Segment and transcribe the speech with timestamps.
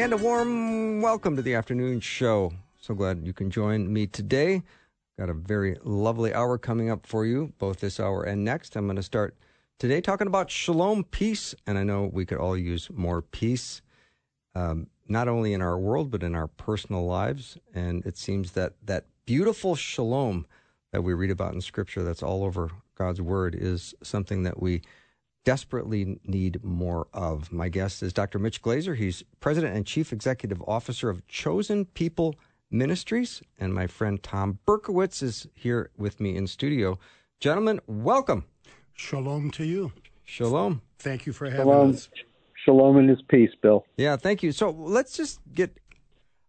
[0.00, 2.54] And a warm welcome to the afternoon show.
[2.80, 4.62] So glad you can join me today.
[5.18, 8.76] Got a very lovely hour coming up for you, both this hour and next.
[8.76, 9.36] I'm going to start
[9.78, 11.54] today talking about shalom, peace.
[11.66, 13.82] And I know we could all use more peace,
[14.54, 17.58] um, not only in our world, but in our personal lives.
[17.74, 20.46] And it seems that that beautiful shalom
[20.92, 24.80] that we read about in Scripture, that's all over God's Word, is something that we
[25.44, 27.52] desperately need more of.
[27.52, 28.38] My guest is Dr.
[28.38, 28.94] Mitch Glaser.
[28.94, 32.36] He's President and Chief Executive Officer of Chosen People
[32.70, 33.42] Ministries.
[33.58, 36.98] And my friend Thom Berkowitz is here with me in studio.
[37.40, 38.44] Gentlemen, welcome.
[38.94, 39.92] Shalom to you.
[40.24, 40.82] Shalom.
[40.98, 41.90] Thank you for having Shalom.
[41.90, 42.08] us.
[42.64, 43.84] Shalom and his peace, Bill.
[43.96, 44.52] Yeah, thank you.
[44.52, 45.78] So let's just get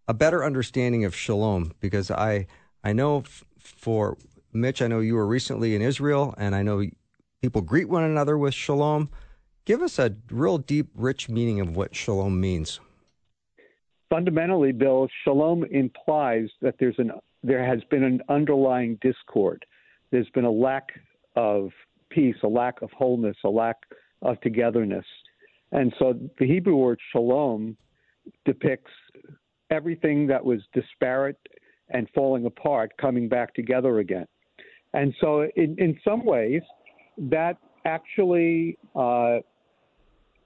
[0.07, 2.47] a better understanding of shalom because I
[2.83, 4.17] I know f- for
[4.51, 6.83] Mitch, I know you were recently in Israel, and I know
[7.41, 9.09] people greet one another with shalom.
[9.65, 12.79] Give us a real deep, rich meaning of what shalom means.
[14.09, 17.11] Fundamentally, Bill, shalom implies that there's an
[17.43, 19.65] there has been an underlying discord.
[20.11, 20.89] There's been a lack
[21.35, 21.71] of
[22.11, 23.77] peace, a lack of wholeness, a lack
[24.21, 25.05] of togetherness.
[25.71, 27.77] And so the Hebrew word shalom
[28.45, 28.91] depicts
[29.71, 31.39] everything that was disparate
[31.89, 34.27] and falling apart coming back together again.
[34.93, 36.61] And so, in, in some ways,
[37.17, 39.39] that actually uh,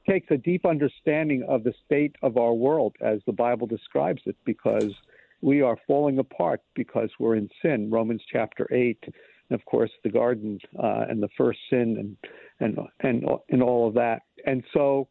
[0.08, 4.36] takes a deep understanding of the state of our world as the Bible describes it,
[4.46, 4.94] because
[5.42, 7.92] we are falling apart because we're in sin.
[7.92, 12.18] Romans chapter 8, and of course, the garden uh, and the first sin
[12.60, 14.22] and, and, and, and all of that.
[14.46, 15.08] And so,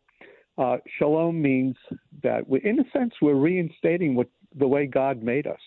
[0.56, 1.76] uh, shalom means
[2.22, 5.60] that, we, in a sense, we're reinstating what the way God made us.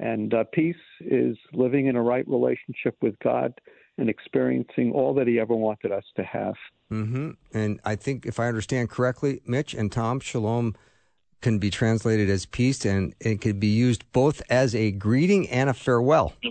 [0.00, 3.54] And uh, peace is living in a right relationship with God
[3.98, 6.54] and experiencing all that He ever wanted us to have.
[6.90, 7.30] Mm-hmm.
[7.52, 10.74] And I think, if I understand correctly, Mitch and Thom, shalom
[11.40, 15.68] can be translated as peace, and it could be used both as a greeting and
[15.70, 16.32] a farewell.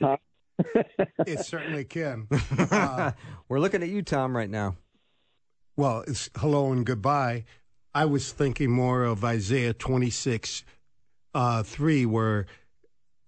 [1.26, 2.28] It certainly can.
[2.58, 3.12] Uh,
[3.48, 4.76] We're looking at you, Thom, right now.
[5.76, 7.44] well, it's hello and goodbye.
[7.94, 10.64] I was thinking more of Isaiah 26,
[11.34, 12.46] uh, 3, where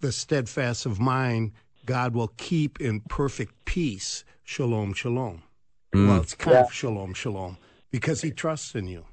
[0.04, 1.53] the steadfast of mind
[1.87, 4.25] God will keep in perfect peace.
[4.42, 5.42] Shalom, shalom.
[5.94, 6.09] Mm.
[6.09, 7.56] Well, it's kind of shalom, shalom,
[7.91, 9.06] because he trusts in you.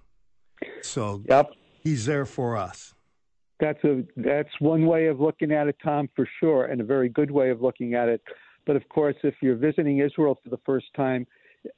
[0.81, 1.51] So Yep.
[1.83, 2.93] he's there for us.
[3.59, 7.07] That's a that's one way of looking at it, Thom, for sure, and a very
[7.07, 8.21] good way of looking at it.
[8.65, 11.25] But of course, if you're visiting Israel for the first time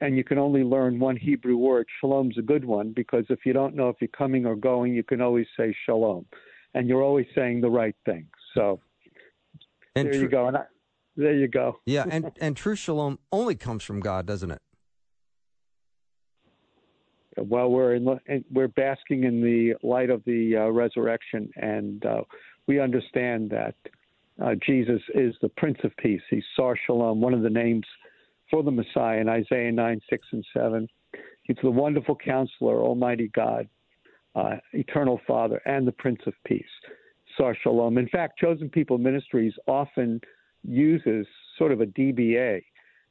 [0.01, 3.53] and you can only learn one Hebrew word, shalom's a good one because if you
[3.53, 6.25] don't know if you're coming or going, you can always say shalom,
[6.73, 8.25] and you're always saying the right thing.
[8.55, 8.79] So
[9.95, 10.47] And there tru- you go.
[10.47, 10.63] And I,
[11.15, 11.79] there you go.
[11.85, 14.61] Yeah, and, and true shalom only comes from God, doesn't it?
[17.37, 18.19] Well, we're in,
[18.51, 22.21] we're basking in the light of the uh, resurrection, and uh,
[22.67, 23.75] we understand that
[24.43, 26.21] uh, Jesus is the Prince of Peace.
[26.29, 27.85] He's Sar Shalom, one of the names
[28.51, 30.87] for the Messiah in Isaiah 9, 6, and 7.
[31.43, 33.67] He's the wonderful counselor, Almighty God,
[34.35, 36.65] uh, Eternal Father, and the Prince of Peace.
[37.37, 37.97] Sar Shalom.
[37.97, 40.21] In fact, Chosen People Ministries often
[40.63, 41.27] uses
[41.57, 42.61] sort of a DBA,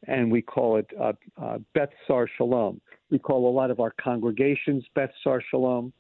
[0.07, 2.81] and we call it uh, uh, Beth Sar Shalom.
[3.11, 5.93] We call a lot of our congregations Beth Sar Shalom,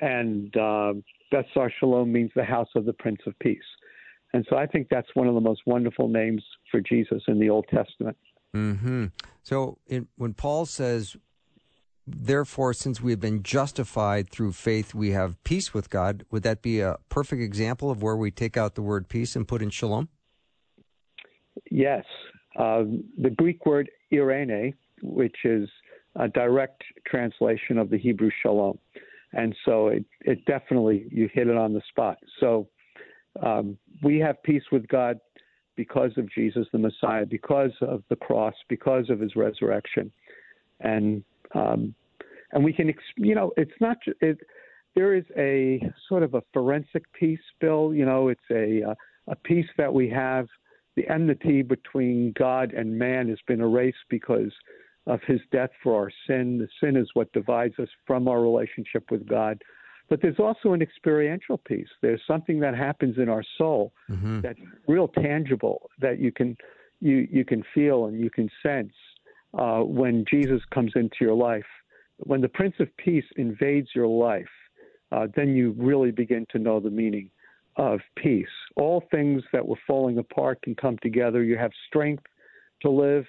[0.00, 0.94] and uh,
[1.30, 3.58] Beth Sar Shalom means the house of the Prince of Peace.
[4.34, 7.50] And so I think that's one of the most wonderful names for Jesus in the
[7.50, 8.16] Old Testament.
[8.54, 9.06] Mm-hmm.
[9.42, 11.16] So in, when Paul says,
[12.06, 16.62] therefore, since we have been justified through faith, we have peace with God, would that
[16.62, 19.70] be a perfect example of where we take out the word peace and put in
[19.70, 20.08] shalom?
[21.70, 22.04] Yes.
[22.56, 22.84] Uh,
[23.18, 25.68] the Greek word irene, which is
[26.16, 28.78] a direct translation of the Hebrew shalom.
[29.32, 32.18] And so it, it definitely, you hit it on the spot.
[32.40, 32.68] So
[33.42, 35.18] um, we have peace with God
[35.74, 40.12] because of Jesus the Messiah, because of the cross, because of his resurrection.
[40.80, 41.94] And um,
[42.52, 44.38] and we can, ex- you know, it's not, it,
[44.94, 47.94] there is a sort of a forensic peace, Bill.
[47.94, 48.94] You know, it's a, uh,
[49.28, 50.46] a peace that we have.
[50.96, 54.52] The enmity between God and man has been erased because
[55.06, 56.58] of his death for our sin.
[56.58, 59.62] The sin is what divides us from our relationship with God.
[60.10, 61.88] But there's also an experiential piece.
[62.02, 64.42] There's something that happens in our soul mm-hmm.
[64.42, 66.56] that's real tangible that you can
[67.00, 68.92] you you can feel and you can sense
[69.58, 71.66] uh, when Jesus comes into your life.
[72.18, 74.48] When the Prince of Peace invades your life,
[75.10, 77.30] uh, then you really begin to know the meaning
[77.76, 78.46] of peace.
[78.76, 81.42] All things that were falling apart can come together.
[81.42, 82.24] You have strength
[82.82, 83.24] to live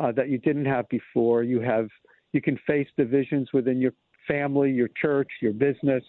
[0.00, 1.42] uh, that you didn't have before.
[1.42, 1.88] You have
[2.32, 3.92] you can face divisions within your
[4.28, 6.04] family, your church, your business,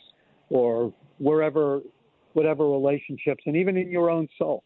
[0.50, 1.80] or wherever,
[2.34, 4.64] whatever relationships, and even in your own soul.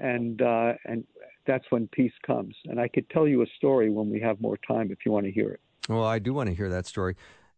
[0.00, 1.04] And uh, and
[1.48, 2.54] that's when peace comes.
[2.66, 5.26] And I could tell you a story when we have more time if you want
[5.26, 5.60] to hear it.
[5.88, 7.16] Well, I do want to hear that story.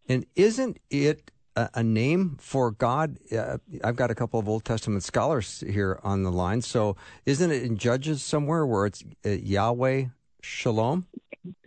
[0.09, 3.19] And isn't it a, a name for God?
[3.31, 6.63] Uh, I've got a couple of Old Testament scholars here on the line.
[6.63, 6.97] So
[7.27, 10.05] isn't it in Judges somewhere where it's uh, Yahweh
[10.41, 11.07] Shalom?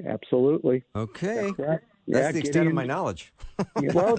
[0.07, 0.83] Absolutely.
[0.95, 1.51] Okay.
[1.57, 1.79] That's, right.
[2.05, 3.33] yeah, That's the extent Gideon, of my knowledge.
[3.93, 4.17] well,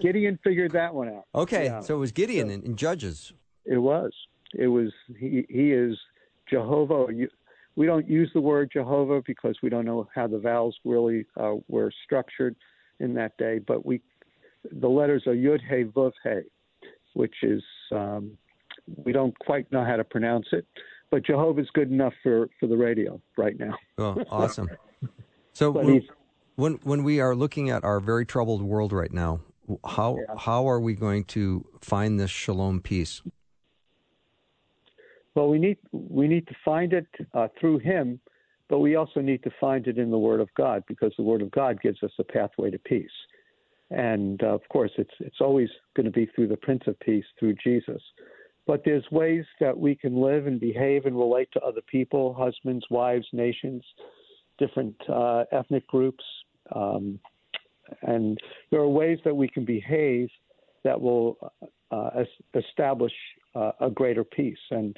[0.00, 1.26] Gideon figured that one out.
[1.34, 1.80] Okay, yeah.
[1.80, 3.32] so it was Gideon so, in, in, Judges.
[3.64, 4.12] It was.
[4.54, 4.90] It was.
[5.18, 5.96] He, he is
[6.50, 7.06] Jehovah.
[7.76, 11.54] We don't use the word Jehovah because we don't know how the vowels really uh,
[11.68, 12.56] were structured
[12.98, 13.58] in that day.
[13.58, 14.02] But we,
[14.70, 16.40] the letters are Yud He Vav He,
[17.14, 17.62] which is
[17.92, 18.32] um,
[19.04, 20.66] we don't quite know how to pronounce it
[21.10, 23.76] but Jehovah's good enough for, for the radio right now.
[23.98, 24.70] Oh, awesome.
[25.52, 26.06] So when,
[26.56, 29.40] when, when we are looking at our very troubled world right now,
[29.84, 30.34] how yeah.
[30.36, 33.22] how are we going to find this shalom peace?
[35.34, 38.20] Well, we need we need to find it uh, through Him,
[38.68, 41.42] but we also need to find it in the Word of God because the Word
[41.42, 43.10] of God gives us a pathway to peace.
[43.90, 47.24] And uh, of course, it's it's always going to be through the Prince of Peace,
[47.38, 48.02] through Jesus
[48.70, 52.84] but there's ways that we can live and behave and relate to other people husbands
[52.88, 53.82] wives nations
[54.58, 56.22] different uh, ethnic groups
[56.74, 57.18] um,
[58.02, 58.38] and
[58.70, 60.28] there are ways that we can behave
[60.84, 61.52] that will
[61.90, 62.10] uh,
[62.54, 63.12] establish
[63.56, 64.96] uh, a greater peace and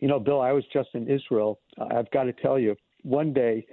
[0.00, 3.66] you know bill i was just in israel i've got to tell you one day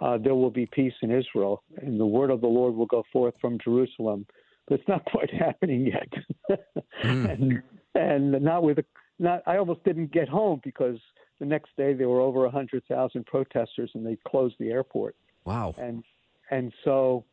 [0.00, 3.02] uh, there will be peace in israel and the word of the lord will go
[3.12, 4.26] forth from jerusalem
[4.66, 6.58] but it's not quite happening yet
[7.04, 7.30] mm.
[7.32, 7.62] and
[7.94, 8.84] and not with a,
[9.18, 9.42] not.
[9.46, 10.98] I almost didn't get home because
[11.40, 15.16] the next day there were over a hundred thousand protesters and they closed the airport.
[15.44, 15.74] Wow.
[15.78, 16.04] And
[16.50, 17.24] and so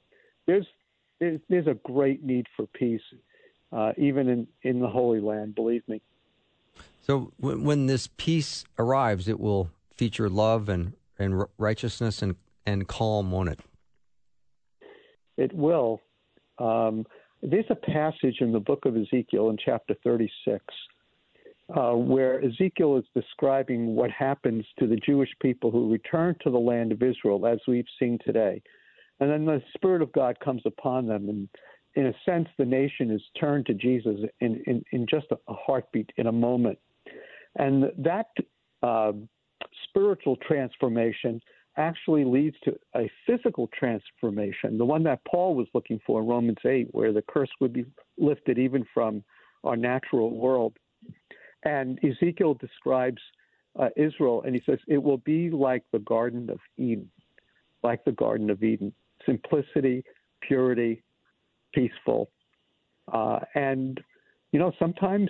[0.48, 0.66] there's
[1.19, 3.01] there's, there's a great need for peace,
[3.71, 5.56] uh, even in in the Holy Land.
[5.56, 6.01] Believe me.
[7.06, 12.36] So when, when this peace arrives, it will feature love and and righteousness and
[12.66, 13.60] and calm, won't it?
[15.38, 16.02] It will.
[16.57, 17.06] Um,
[17.44, 20.63] there's a passage in the book of Ezekiel in chapter 36
[21.75, 26.57] uh, where Ezekiel is describing what happens to the Jewish people who return to the
[26.57, 28.62] land of Israel, as we've seen today.
[29.19, 31.30] And then the Spirit of God comes upon them.
[31.30, 31.50] And
[31.96, 36.12] in a sense, the nation is turned to Jesus in, in, in just a, heartbeat,
[36.18, 36.78] in a moment.
[37.56, 38.28] And that
[38.84, 39.13] uh,
[39.88, 41.42] spiritual transformation
[41.78, 46.57] actually leads to a physical transformation, the one that Paul was looking for in Romans
[46.66, 47.86] 8, where the curse would be
[48.18, 49.24] lifted even from
[49.63, 50.78] our natural world.
[51.63, 53.22] And Ezekiel describes
[53.78, 57.10] uh, Israel, and he says, It will be like the Garden of Eden,
[57.84, 58.94] like the Garden of Eden
[59.25, 60.04] simplicity,
[60.42, 61.04] purity,
[61.74, 62.30] peaceful.
[63.12, 64.00] Uh, and,
[64.52, 65.30] you know, sometimes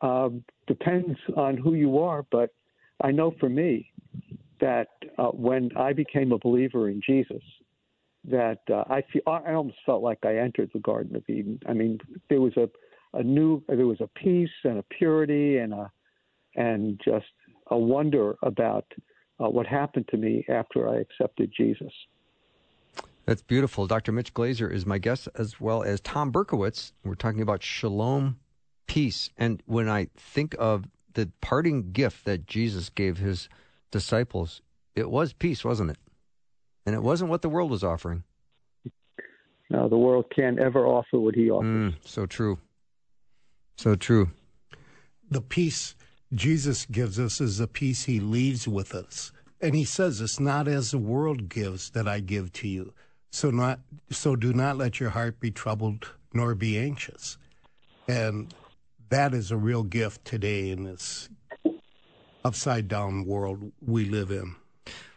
[0.00, 0.28] uh,
[0.66, 2.50] depends on who you are, but
[3.00, 3.92] I know for me,
[4.60, 4.88] that
[5.18, 7.42] uh, when I became a believer in Jesus,
[8.24, 11.60] that uh, I feel I almost felt like I entered the Garden of Eden.
[11.68, 12.68] I mean, there was a
[13.14, 15.90] a new there was a peace and a purity and a
[16.56, 17.26] and just
[17.70, 18.84] a wonder about
[19.40, 21.92] uh, what happened to me after I accepted Jesus.
[23.24, 23.86] That's beautiful.
[23.86, 24.10] Dr.
[24.10, 26.92] Mitch Glaser is my guest, as well as Thom Berkowitz.
[27.04, 28.38] We're talking about shalom,
[28.98, 29.30] peace.
[29.38, 33.48] And when I think of the parting gift that Jesus gave his
[33.92, 34.60] disciples,
[34.96, 35.98] it was peace, wasn't it?
[36.84, 38.24] And it wasn't what the world was offering.
[39.70, 41.68] No, the world can't ever offer what he offers.
[41.68, 42.58] Mm, so true.
[43.76, 44.30] So true.
[45.30, 45.94] The peace
[46.34, 49.30] Jesus gives us is the peace he leaves with us.
[49.60, 52.92] And he says, It's not as the world gives that I give to you.
[53.30, 53.78] So not
[54.10, 57.38] so do not let your heart be troubled nor be anxious.
[58.08, 58.52] And
[59.10, 61.28] that is a real gift today in this
[62.44, 64.56] upside down world we live in.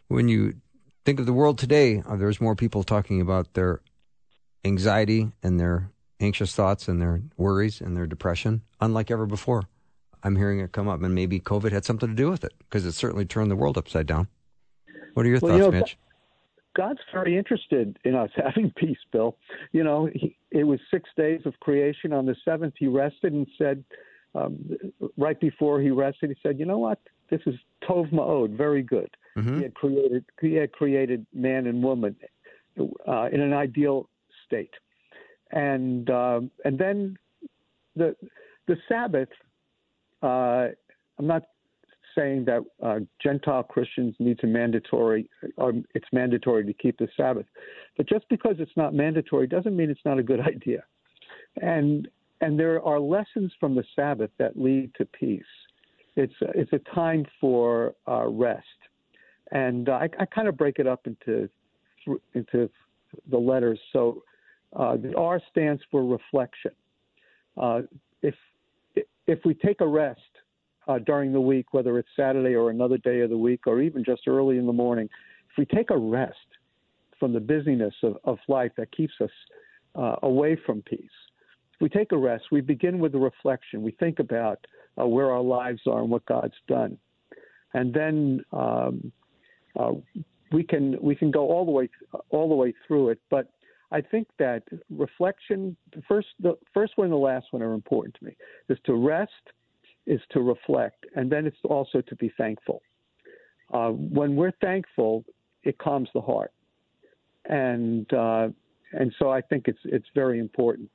[0.07, 0.55] When you
[1.05, 3.81] think of the world today, uh, there's more people talking about their
[4.65, 9.63] anxiety and their anxious thoughts and their worries and their depression, unlike ever before.
[10.24, 12.86] I'm hearing it come up, and maybe COVID had something to do with it because
[12.86, 14.27] it certainly turned the world upside down.
[15.13, 15.98] What are your well, thoughts, you know, Mitch?
[16.75, 19.37] God's very interested in us having peace, Bill.
[19.71, 22.13] You know, he, it was six days of creation.
[22.13, 23.83] On the seventh, he rested and said,
[24.33, 24.77] um,
[25.17, 26.99] right before he rested, he said, "You know what?
[27.29, 29.57] This is tov ma'od, very good." Mm-hmm.
[29.57, 32.15] He had created he had created man and woman
[32.79, 34.09] uh, in an ideal
[34.45, 34.73] state,
[35.51, 37.17] and um, and then
[37.95, 38.15] the
[38.67, 39.29] the Sabbath.
[40.23, 40.67] Uh,
[41.17, 41.43] I'm not
[42.15, 47.46] saying that uh, Gentile Christians need to mandatory, or it's mandatory to keep the Sabbath.
[47.98, 50.84] But just because it's not mandatory doesn't mean it's not a good idea.
[51.62, 52.08] And
[52.41, 55.44] and there are lessons from the Sabbath that lead to peace.
[56.15, 58.65] It's it's a time for uh, rest,
[59.51, 61.50] and uh, I, I kind of break it up into
[62.34, 62.70] into
[63.30, 63.80] the letters.
[63.94, 64.24] So
[64.75, 66.72] uh, the R stands for reflection.
[67.58, 67.82] Uh,
[68.22, 68.36] if
[69.27, 70.20] if we take a rest
[70.88, 74.03] uh, during the week, whether it's Saturday or another day of the week, or even
[74.03, 75.09] just early in the morning,
[75.51, 76.38] if we take a rest
[77.19, 79.29] from the busyness of, of life that keeps us
[79.95, 81.09] uh, away from peace,
[81.73, 83.81] if we take a rest, we begin with a reflection.
[83.81, 84.65] We think about
[85.00, 86.97] uh, where our lives are and what God's done,
[87.73, 89.11] and then um,
[89.79, 89.91] uh,
[90.51, 91.89] we can we can go all the way
[92.29, 93.19] all the way through it.
[93.29, 93.51] But
[93.91, 95.75] I think that reflection,
[96.07, 98.35] first the first one and the last one are important to me.
[98.69, 99.31] Is to rest
[100.05, 102.81] is to reflect, and then it's also to be thankful.
[103.74, 105.24] Uh, when we're thankful,
[105.63, 106.51] it calms the heart,
[107.46, 108.50] and uh,
[108.91, 110.89] and so I think it's it's very important.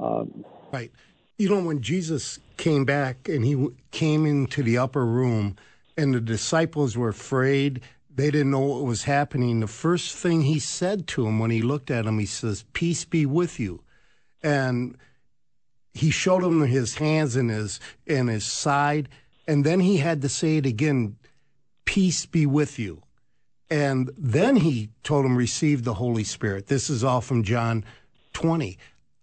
[0.00, 0.90] Um, right.
[1.38, 5.56] You know, when Jesus came back and he came into the upper room,
[5.96, 7.82] and the disciples were afraid,
[8.14, 9.60] they didn't know what was happening.
[9.60, 13.04] The first thing he said to them when he looked at them, he says, "Peace
[13.04, 13.82] be with you,"
[14.42, 14.96] and
[15.96, 19.08] he showed him his hands and his and his side,
[19.48, 21.16] and then he had to say it again,
[21.84, 23.02] "Peace be with you."
[23.70, 27.84] And then he told him, "Receive the Holy Spirit." This is all from John
[28.32, 28.78] 20.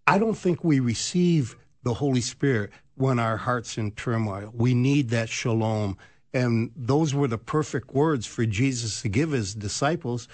[0.07, 4.51] I don't think we receive the Holy Spirit when our heart's in turmoil.
[4.53, 5.97] We need that shalom.
[6.33, 10.27] And those were the perfect words for Jesus to give his disciples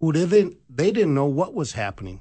[0.00, 2.20] who didn't, they didn't know what was happening.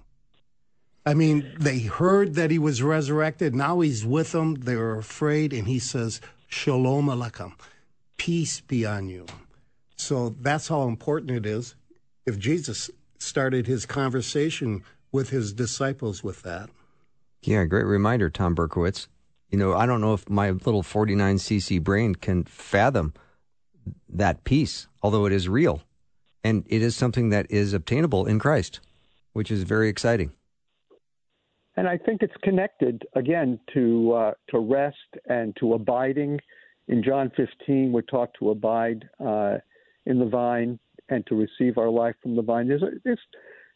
[1.10, 3.56] I mean, they heard that he was resurrected.
[3.56, 4.54] Now he's with them.
[4.54, 5.54] They're afraid.
[5.54, 7.54] And he says, Shalom Aleichem,
[8.18, 9.26] peace be on you.
[9.96, 11.74] So that's how important it is.
[12.28, 16.70] If Jesus started his conversation with his disciples with that.
[17.42, 19.08] Yeah, great reminder, Thom Berkowitz.
[19.50, 23.16] You know, I don't know if my little 49cc brain can fathom
[24.08, 25.82] that peace, although it is real.
[26.44, 28.80] And it is something that is obtainable in Christ,
[29.34, 30.34] which is very exciting
[31.78, 34.98] and I think it's connected again to uh, to rest
[35.28, 36.40] and to abiding.
[36.88, 39.58] In John 15, we're taught to abide uh,
[40.08, 42.68] in the vine and to receive our life from the vine.
[42.68, 43.20] There's a, there's,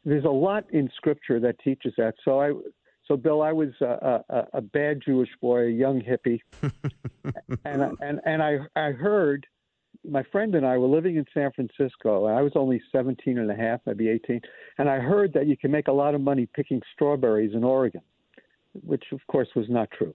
[0.04, 2.16] there's a lot in Scripture that teaches that.
[2.26, 2.54] So I,
[3.08, 6.40] so Bill, I was a, a, a bad Jewish boy, a young hippie,
[7.66, 9.46] and and and I I heard
[10.10, 12.28] my friend and I were living in San Francisco.
[12.28, 14.42] And I was only 17 and a half, maybe 18,
[14.78, 18.02] and I heard that you can make a lot of money picking strawberries in Oregon,
[18.86, 20.14] which of course was not true.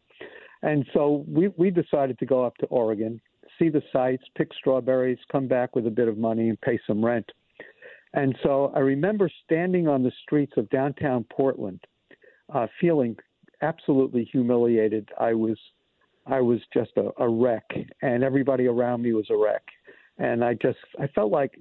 [0.63, 3.21] And so we we decided to go up to Oregon,
[3.59, 7.05] see the sights, pick strawberries, come back with a bit of money and pay some
[7.05, 7.31] rent.
[8.15, 11.81] And so I remember standing on the streets of downtown Portland,
[12.53, 13.17] uh, feeling
[13.63, 15.09] absolutely humiliated.
[15.19, 15.59] I was
[16.29, 17.65] I was just a, a wreck,
[18.03, 19.63] and everybody around me was a wreck
[20.19, 21.59] and I just I felt like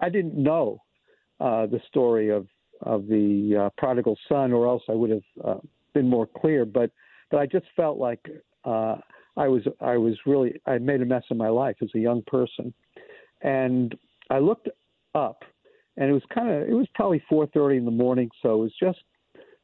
[0.00, 0.82] I didn't know
[1.40, 2.46] uh, the story of
[2.82, 5.58] of the uh, prodigal son, or else I would have uh,
[5.94, 6.64] been more clear.
[6.64, 6.90] But
[7.30, 8.20] but I just felt like
[8.64, 8.96] uh,
[9.36, 12.22] I was I was really I made a mess of my life as a young
[12.26, 12.74] person,
[13.42, 13.94] and
[14.28, 14.68] I looked
[15.14, 15.44] up,
[15.96, 18.72] and it was kind of it was probably 4:30 in the morning, so it was
[18.80, 18.98] just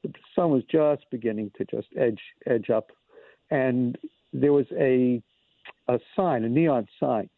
[0.02, 2.90] the sun was just beginning to just edge edge up,
[3.50, 3.98] and
[4.40, 5.22] there was a
[5.88, 7.28] a sign, a neon sign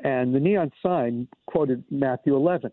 [0.00, 2.70] and the neon sign quoted Matthew 11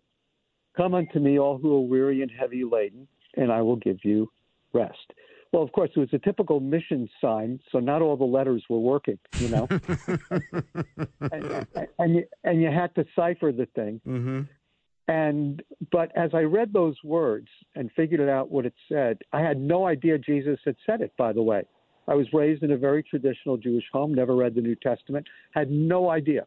[0.76, 4.30] Come unto me, all who are weary and heavy laden, and I will give you
[4.74, 5.12] rest.
[5.52, 8.78] Well, of course, it was a typical mission sign, so not all the letters were
[8.78, 9.66] working, you know.
[11.32, 11.66] and,
[11.98, 14.02] and, you, and you had to cipher the thing.
[14.06, 14.42] Mm-hmm.
[15.08, 19.58] And but as I read those words and figured out what it said, I had
[19.58, 21.12] no idea Jesus had said it.
[21.16, 21.62] By the way,
[22.08, 25.70] I was raised in a very traditional Jewish home, never read the New Testament, had
[25.70, 26.46] no idea.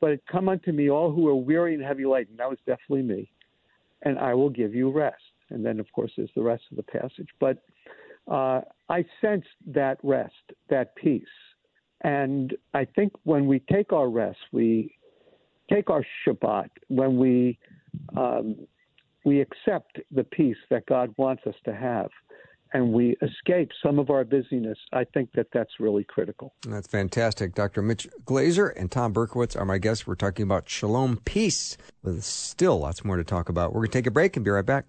[0.00, 2.36] But it come unto me, all who are weary and heavy laden.
[2.36, 3.30] That was definitely me.
[4.02, 5.22] And I will give you rest.
[5.50, 7.28] And then, of course, there's the rest of the passage.
[7.38, 7.62] But
[8.30, 10.34] uh, I sensed that rest,
[10.68, 11.24] that peace.
[12.02, 14.96] And I think when we take our rest, we
[15.72, 17.58] take our Shabbat, when we
[18.16, 18.56] um,
[19.24, 22.10] we accept the peace that God wants us to have
[22.74, 26.52] and we escape some of our busyness, I think that that's really critical.
[26.66, 27.54] That's fantastic.
[27.54, 27.80] Dr.
[27.80, 30.06] Mitch Glaser and Thom Berkowitz are my guests.
[30.06, 33.72] We're talking about shalom peace with still lots more to talk about.
[33.72, 34.86] We're going to take a break and be right back.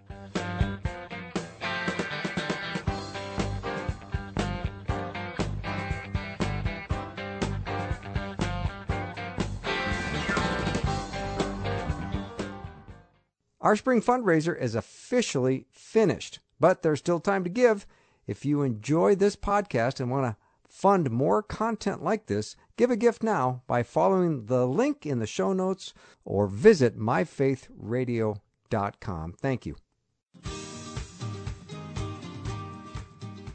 [13.60, 17.86] Our spring fundraiser is officially finished, but there's still time to give.
[18.26, 20.36] If you enjoy this podcast and want to
[20.68, 25.26] fund more content like this, give a gift now by following the link in the
[25.26, 25.92] show notes
[26.24, 29.32] or visit myfaithradio.com.
[29.32, 29.76] Thank you.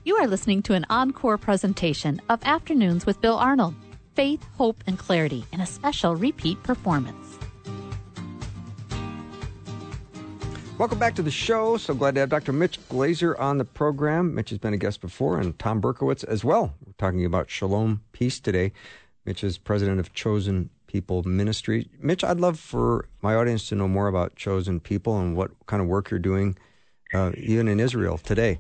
[0.04, 3.76] You are listening to an encore presentation of Afternoons with Bill Arnold
[4.16, 7.21] Faith, Hope, and Clarity in a special repeat performance.
[10.82, 11.78] Welcome back to the show.
[11.78, 12.52] So glad to have Dr.
[12.52, 14.34] Mitch Glaser on the program.
[14.34, 16.74] Mitch has been a guest before, and Thom Berkowitz as well.
[16.84, 18.72] We're talking about Shalom Peace today.
[19.24, 21.88] Mitch is president of Chosen People Ministry.
[22.00, 25.84] Mitch, I'd love for my audience to know more about Chosen People and what kind
[25.84, 26.58] of work you're doing,
[27.14, 28.60] uh, even in Israel today.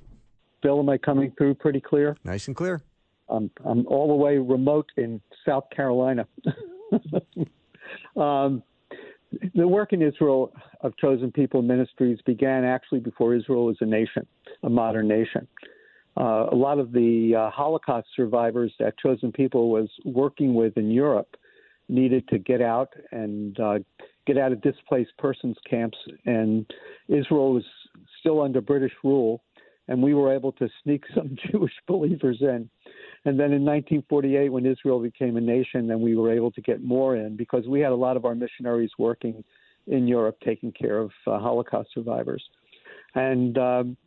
[0.61, 2.15] Bill, am I coming through pretty clear?
[2.23, 2.83] Nice and clear.
[3.29, 6.27] Um, I'm all the way remote in South Carolina.
[8.15, 8.61] um,
[9.55, 14.25] the work in Israel of Chosen People Ministries began actually before Israel was a nation,
[14.63, 15.47] a modern nation.
[16.17, 20.91] Uh, a lot of the uh, Holocaust survivors that Chosen People was working with in
[20.91, 21.37] Europe
[21.87, 23.79] needed to get out and uh,
[24.27, 26.65] get out of displaced persons camps, and
[27.07, 27.63] Israel was
[28.19, 29.41] still under British rule,
[29.91, 32.69] and we were able to sneak some Jewish believers in.
[33.25, 36.81] And then in 1948, when Israel became a nation, then we were able to get
[36.81, 39.43] more in because we had a lot of our missionaries working
[39.87, 42.43] in Europe taking care of uh, Holocaust survivors.
[43.15, 43.97] And um,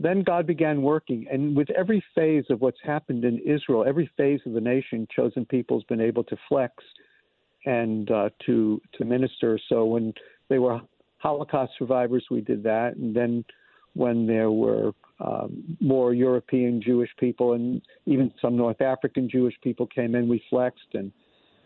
[0.00, 1.26] then God began working.
[1.30, 5.44] And with every phase of what's happened in Israel, every phase of the nation, chosen
[5.44, 6.72] people has been able to flex
[7.66, 9.58] and uh, to to minister.
[9.68, 10.14] So when
[10.48, 10.80] they were
[11.18, 12.96] Holocaust survivors, we did that.
[12.96, 13.44] And then
[13.92, 19.86] when there were um, more European Jewish people and even some North African Jewish people
[19.86, 20.94] came in, we flexed.
[20.94, 21.12] And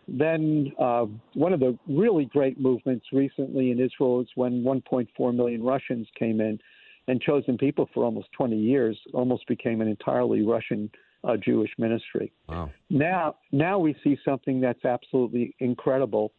[0.07, 5.63] then uh, one of the really great movements recently in Israel is when 1.4 million
[5.63, 6.59] Russians came in
[7.07, 10.89] and chosen people for almost 20 years, almost became an entirely Russian
[11.23, 12.31] uh, Jewish ministry.
[12.47, 12.69] Wow.
[12.89, 16.31] Now, now we see something that's absolutely incredible.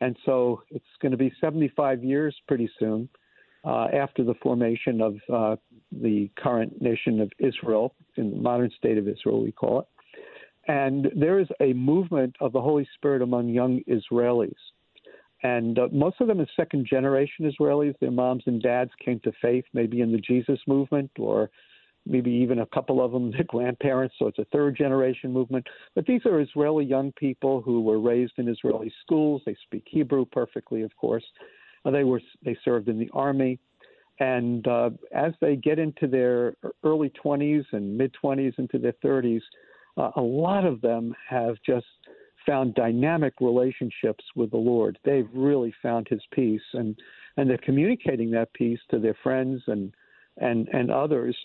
[0.00, 3.08] And so it's going to be 75 years pretty soon
[3.64, 5.56] uh, after the formation of uh,
[5.92, 9.86] the current nation of Israel, in the modern state of Israel, we call it.
[10.68, 14.52] And there is a movement of the Holy Spirit among young Israelis.
[15.42, 17.98] And uh, most of them are second generation Israelis.
[17.98, 21.50] Their moms and dads came to faith, maybe in the Jesus movement, or
[22.06, 24.14] maybe even a couple of them, their grandparents.
[24.18, 25.66] So it's a third generation movement.
[25.94, 29.42] But these are Israeli young people who were raised in Israeli schools.
[29.46, 31.24] They speak Hebrew perfectly, of course.
[31.84, 33.58] Uh, they were they served in the army,
[34.18, 39.40] and uh, as they get into their early 20s and mid 20s into their 30s,
[39.96, 41.86] uh, a lot of them have just
[42.46, 44.98] found dynamic relationships with the Lord.
[45.04, 46.98] They've really found His peace, and
[47.36, 49.92] and they're communicating that peace to their friends and
[50.38, 51.36] and and others.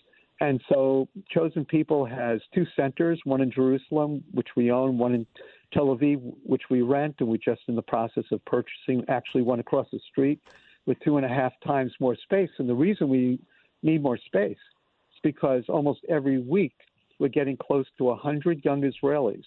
[0.41, 5.25] And so, Chosen People has two centers: one in Jerusalem, which we own, one in
[5.73, 9.59] Tel Aviv, which we rent, and we're just in the process of purchasing actually one
[9.59, 10.39] across the street
[10.85, 12.49] with two and a half times more space.
[12.59, 13.39] And the reason we
[13.81, 16.75] need more space is because almost every week
[17.19, 19.43] we're getting close to 100 young Israelis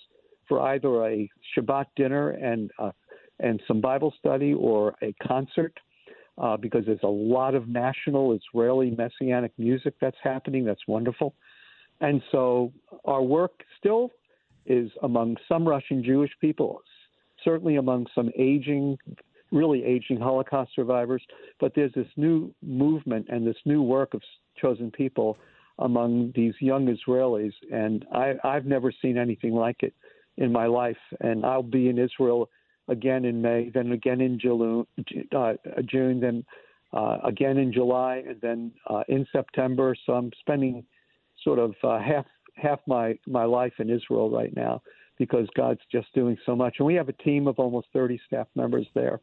[0.48, 2.92] for either a Shabbat dinner and uh,
[3.40, 5.72] and some Bible study or a concert.
[6.40, 10.64] Uh, because there's a lot of national Israeli messianic music that's happening.
[10.64, 11.35] That's wonderful.
[12.01, 12.72] And so
[13.05, 14.11] our work still
[14.66, 16.83] is among some Russian Jewish people,
[17.44, 18.98] certainly among some aging,
[19.51, 21.22] really aging Holocaust survivors.
[21.59, 24.22] But there's this new movement and this new work of
[24.61, 25.38] chosen people
[25.79, 29.94] among these young Israelis, and I, I've never seen anything like it
[30.37, 30.96] in my life.
[31.20, 32.48] And I'll be in Israel
[32.88, 34.87] again in May, then again in June,
[35.35, 35.53] uh,
[35.85, 36.44] June then
[36.92, 39.94] uh, again in July, and then uh, in September.
[40.07, 40.85] So I'm spending
[41.44, 44.83] sort of uh, half half my my life in Israel right now
[45.18, 46.77] because God's just doing so much.
[46.79, 49.20] And we have a team of almost 30 staff members there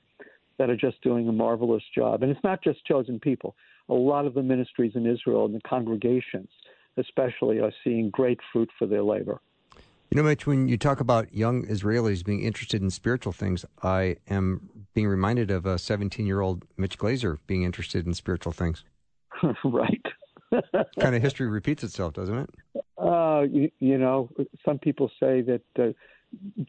[0.58, 2.21] that are just doing a marvelous job.
[2.21, 3.56] And it's not just chosen people.
[3.89, 6.49] A lot of the ministries in Israel and the congregations,
[6.97, 9.39] especially, are seeing great fruit for their labor.
[10.15, 14.15] You know, Mitch, when you talk about young Israelis being interested in spiritual things, I
[14.30, 18.86] am being reminded of a 17 year old Mitch Glaser being interested in spiritual things.
[19.65, 20.06] right.
[21.01, 22.49] kind of history repeats itself, doesn't it?
[22.97, 24.30] Uh, you, you know,
[24.63, 25.91] some people say that uh,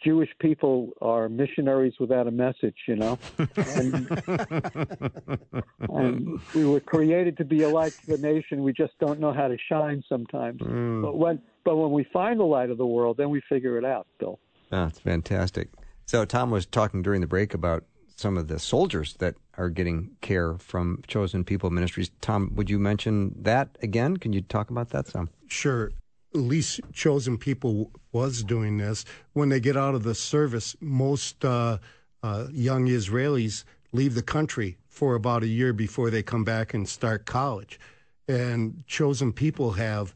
[0.03, 3.19] Jewish people are missionaries without a message, you know.
[3.39, 4.23] And,
[5.81, 8.63] and, we were created to be a light to the nation.
[8.63, 10.61] We just don't know how to shine sometimes.
[10.61, 11.03] Mm.
[11.03, 13.85] But when but when we find the light of the world, then we figure it
[13.85, 14.39] out, Bill.
[14.71, 15.69] That's fantastic.
[16.07, 20.17] So Thom was talking during the break about some of the soldiers that are getting
[20.21, 22.11] care from Chosen People Ministries.
[22.21, 24.17] Thom, would you mention that again?
[24.17, 25.29] Can you talk about that some?
[25.49, 25.93] Sure at
[26.37, 29.05] least chosen people was doing this.
[29.33, 31.79] When they get out of the service, most uh,
[32.23, 36.89] uh, young Israelis leave the country for about a year before they come back and
[36.89, 37.79] start college.
[38.29, 40.15] And chosen people have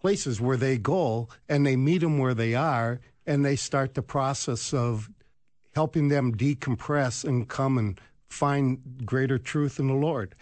[0.00, 4.02] places where they go and they meet them where they are and they start the
[4.02, 5.10] process of
[5.74, 10.34] helping them decompress and come and find greater truth in the Lord.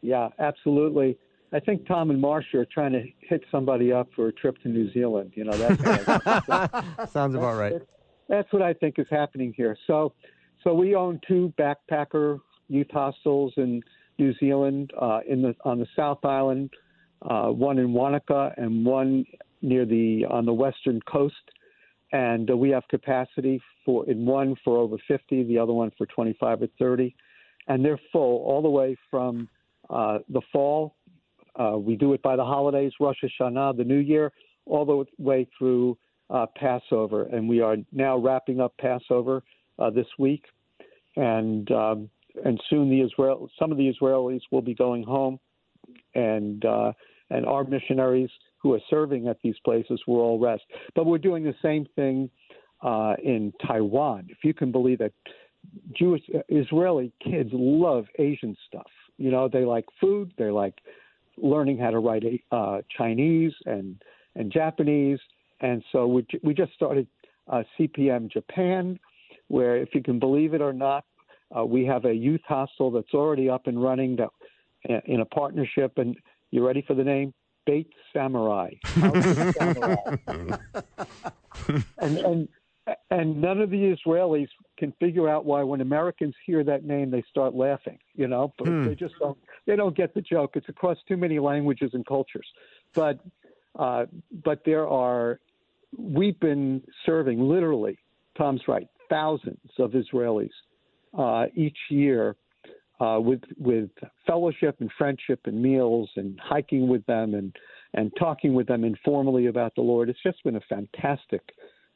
[0.00, 1.18] Yeah, absolutely.
[1.52, 4.68] I think Thom and Marcia are trying to hit somebody up for a trip to
[4.68, 5.32] New Zealand.
[5.34, 7.72] You know, that sounds about right.
[7.72, 7.84] That's,
[8.28, 9.76] that's what I think is happening here.
[9.86, 10.12] So,
[10.62, 13.82] so we own two backpacker youth hostels in
[14.18, 16.70] New Zealand, uh, in the on the South Island,
[17.22, 19.24] uh, one in Wanaka and one
[19.62, 21.34] near the on the western coast.
[22.12, 26.06] And uh, we have capacity for in one for over 50, the other one for
[26.06, 27.14] 25 or 30,
[27.68, 29.48] and they're full all the way from
[29.88, 30.96] uh, the fall
[31.56, 34.32] uh, we do it by the holidays, Rosh Hashanah, the New Year,
[34.66, 35.96] all the way through
[36.30, 37.24] uh, Passover.
[37.24, 39.42] And we are now wrapping up Passover
[39.78, 40.44] uh, this week.
[41.16, 42.10] And um,
[42.44, 45.40] and soon the Israel, some of the Israelis will be going home,
[46.14, 46.92] and uh,
[47.30, 50.62] and our missionaries who are serving at these places will all rest.
[50.94, 52.30] But we're doing the same thing
[52.82, 54.26] uh, in Taiwan.
[54.28, 55.14] If you can believe it,
[55.96, 58.90] Jewish Israeli kids love Asian stuff.
[59.16, 60.74] You know, they like food, they like
[61.42, 64.00] learning how to write uh, Chinese and
[64.34, 65.18] and Japanese,
[65.60, 67.06] and so we we just started
[67.48, 68.98] uh, CPM Japan,
[69.48, 71.04] where if you can believe it or not,
[71.56, 74.28] uh, we have a youth hostel that's already up and running that
[74.88, 75.92] uh, in a partnership.
[75.96, 76.16] And
[76.50, 77.32] you ready for the name?
[77.66, 78.70] Bait Samurai.
[78.86, 79.96] Samurai.
[81.98, 82.48] and and
[83.10, 87.24] and none of the Israelis can figure out why when Americans hear that name they
[87.30, 87.98] start laughing.
[88.14, 88.84] You know, but hmm.
[88.84, 90.52] they just don't they don't get the joke.
[90.54, 92.46] It's across too many languages and cultures.
[92.94, 93.20] But
[93.78, 94.06] uh,
[94.44, 95.40] but there are
[95.96, 97.98] we've been serving literally.
[98.36, 100.50] Thom's right, thousands of Israelis
[101.16, 102.36] uh, each year
[103.00, 103.90] uh, with with
[104.26, 107.56] fellowship and friendship and meals and hiking with them and
[107.94, 110.08] and talking with them informally about the Lord.
[110.08, 111.42] It's just been a fantastic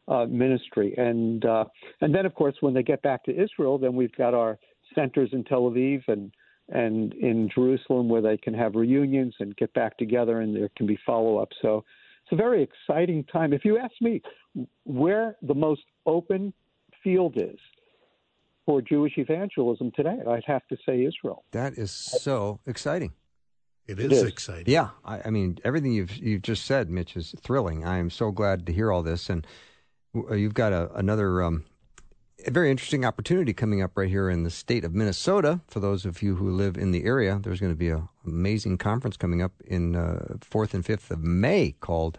[0.08, 0.94] uh, ministry.
[0.96, 1.64] And uh,
[2.00, 4.58] and then of course when they get back to Israel, then we've got our
[4.94, 6.32] centers in Tel Aviv and
[6.68, 10.86] and in Jerusalem where they can have reunions and get back together and there can
[10.86, 11.50] be follow up.
[11.60, 11.84] So
[12.24, 13.52] it's a very exciting time.
[13.52, 14.22] If you ask me
[14.84, 16.52] where the most open
[17.02, 17.58] field is
[18.64, 21.44] for Jewish evangelism today, I'd have to say Israel.
[21.50, 23.12] That is so exciting.
[23.88, 24.22] It is, it is.
[24.22, 24.72] exciting.
[24.72, 27.84] Yeah, I, I, mean everything you've you've just said, Mitch, is thrilling.
[27.84, 29.44] I am so glad to hear all this, and
[30.14, 31.64] you've got a, another um,
[32.46, 35.60] a very interesting opportunity coming up right here in the state of Minnesota.
[35.68, 38.78] For those of you who live in the area, there's going to be an amazing
[38.78, 42.18] conference coming up in uh, 4th and 5th of May called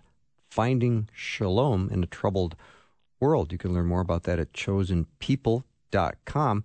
[0.49, 2.55] Finding Shalom in a Troubled
[3.19, 3.51] World.
[3.51, 6.63] You can learn more about that at chosenpeople.com.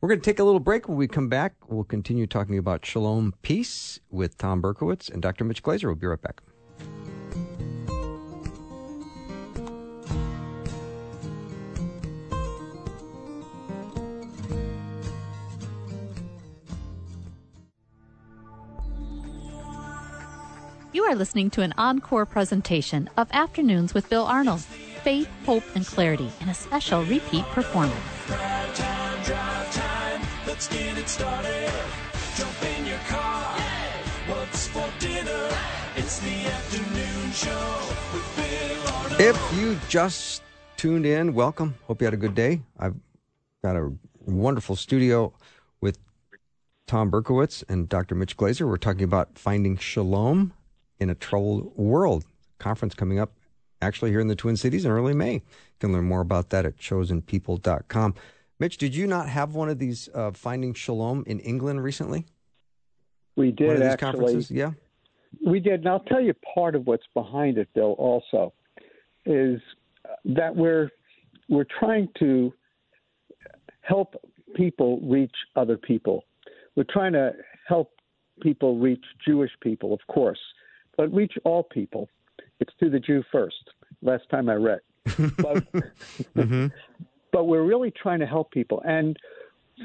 [0.00, 0.88] We're going to take a little break.
[0.88, 5.44] When we come back, we'll continue talking about shalom peace with Thom Berkowitz and Dr.
[5.44, 5.88] Mitch Glaser.
[5.88, 6.40] We'll be right back.
[21.00, 24.60] You are listening to an encore presentation of Afternoons with Bill Arnold.
[25.02, 27.98] Faith, hope, and clarity in a special repeat performance.
[28.26, 30.20] Drive time, drive time.
[30.46, 31.72] Let's get it started.
[32.36, 33.58] Jump in your car.
[34.26, 35.48] What's for dinner?
[35.96, 37.78] It's the afternoon show
[38.12, 39.20] with Bill Arnold.
[39.22, 40.42] If you just
[40.76, 41.76] tuned in, welcome.
[41.86, 42.60] Hope you had a good day.
[42.78, 42.96] I've
[43.64, 43.90] got a
[44.26, 45.32] wonderful studio
[45.80, 45.98] with
[46.86, 48.14] Thom Berkowitz and Dr.
[48.14, 48.66] Mitch Glaser.
[48.66, 50.52] We're talking about finding shalom
[51.00, 52.24] in a Troubled World
[52.58, 53.32] conference coming up
[53.82, 55.34] actually here in the Twin Cities in early May.
[55.34, 55.42] You
[55.80, 58.14] can learn more about that at chosenpeople.com.
[58.58, 62.26] Mitch, did you not have one of these uh, Finding Shalom in England recently?
[63.36, 64.10] We did, one of these actually.
[64.10, 64.50] Conferences?
[64.50, 64.72] Yeah.
[65.44, 65.80] We did.
[65.80, 68.52] And I'll tell you part of what's behind it, Bill, also,
[69.24, 69.60] is
[70.26, 70.90] that we're,
[71.48, 72.52] we're trying to
[73.80, 74.14] help
[74.54, 76.24] people reach other people.
[76.76, 77.32] We're trying to
[77.66, 77.92] help
[78.42, 80.38] people reach Jewish people, of course,
[81.00, 82.10] but reach all people.
[82.60, 83.70] It's to the Jew first.
[84.02, 85.72] Last time I read, but,
[86.36, 86.66] mm-hmm.
[87.32, 89.16] but we're really trying to help people, and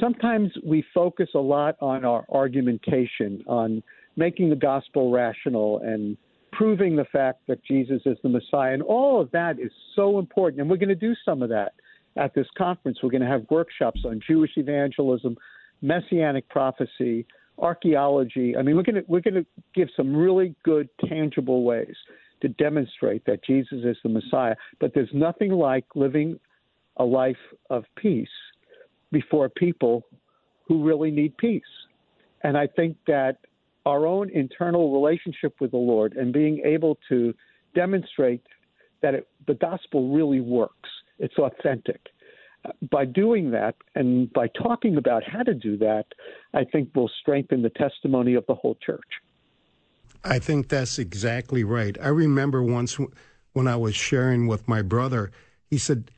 [0.02, 3.82] sometimes we focus a lot on our argumentation, on
[4.18, 6.18] making the gospel rational and
[6.52, 8.74] proving the fact that Jesus is the Messiah.
[8.74, 10.60] And all of that is so important.
[10.60, 11.76] And we're going to do some of that
[12.18, 12.98] at this conference.
[13.02, 15.38] We're going to have workshops on Jewish evangelism,
[15.82, 17.26] messianic prophecy,
[17.60, 18.56] archaeology.
[18.58, 21.96] I mean, we're going to, we're going to give some really good, tangible ways
[22.42, 24.56] to demonstrate that Jesus is the Messiah.
[24.80, 26.40] But there's nothing like living
[26.98, 27.36] a life
[27.70, 28.28] of peace
[29.12, 30.06] before people
[30.68, 31.64] who really need peace.
[32.44, 33.38] And I think that
[33.86, 37.34] our own internal relationship with the Lord and being able to
[37.76, 38.42] demonstrate
[39.02, 40.90] that it, the gospel really works,
[41.20, 42.02] it's authentic.
[42.92, 46.06] By doing that and by talking about how to do that,
[46.54, 49.22] I think will strengthen the testimony of the whole church.
[50.24, 51.98] I think that's exactly right.
[52.02, 52.98] I remember once
[53.54, 55.32] when I was sharing with my brother,
[55.70, 56.10] he said,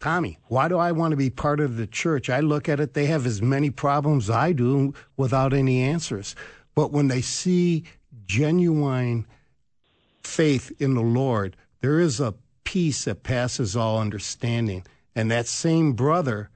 [0.00, 2.28] Tommy, why do I want to be part of the church?
[2.28, 6.34] I look at it, they have as many problems I do without any answers.
[6.74, 7.84] But when they see
[8.26, 9.26] genuine
[10.22, 14.84] faith in the Lord, there is a peace that passes all understanding.
[15.14, 16.50] And that same brother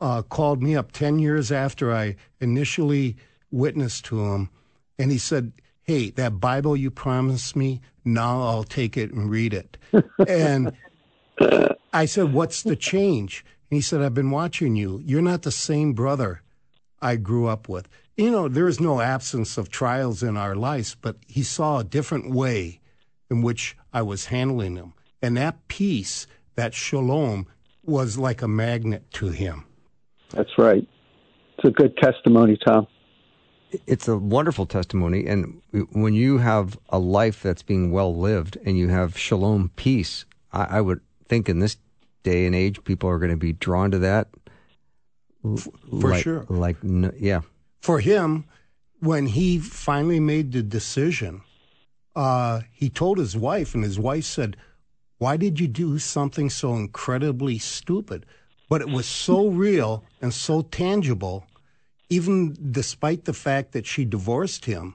[0.00, 3.16] uh, called me up 10 years after I initially
[3.50, 4.50] witnessed to him.
[4.98, 9.52] And he said, Hey, that Bible you promised me, now I'll take it and read
[9.52, 9.76] it.
[10.28, 10.72] and
[11.92, 13.44] I said, What's the change?
[13.70, 15.02] And he said, I've been watching you.
[15.04, 16.42] You're not the same brother
[17.02, 17.88] I grew up with
[18.20, 21.84] you know, there is no absence of trials in our lives, but he saw a
[21.84, 22.80] different way
[23.30, 24.92] in which I was handling them.
[25.22, 27.46] And that peace, that shalom,
[27.90, 29.64] was like a magnet to him.
[30.30, 30.86] That's right.
[31.58, 32.86] It's a good testimony, Thom.
[33.86, 35.26] It's a wonderful testimony.
[35.26, 35.60] And
[35.92, 40.78] when you have a life that's being well lived and you have shalom peace, I,
[40.78, 41.76] I would think in this
[42.22, 44.28] day and age, people are going to be drawn to that.
[45.42, 46.46] For like, sure.
[46.48, 47.40] Like, yeah
[47.80, 48.44] for him,
[49.00, 51.42] when he finally made the decision,
[52.14, 54.56] uh, he told his wife, and his wife said,
[55.20, 58.24] Why did you do something so incredibly stupid?
[58.70, 61.44] But it was so real and so tangible,
[62.08, 64.94] even despite the fact that she divorced him,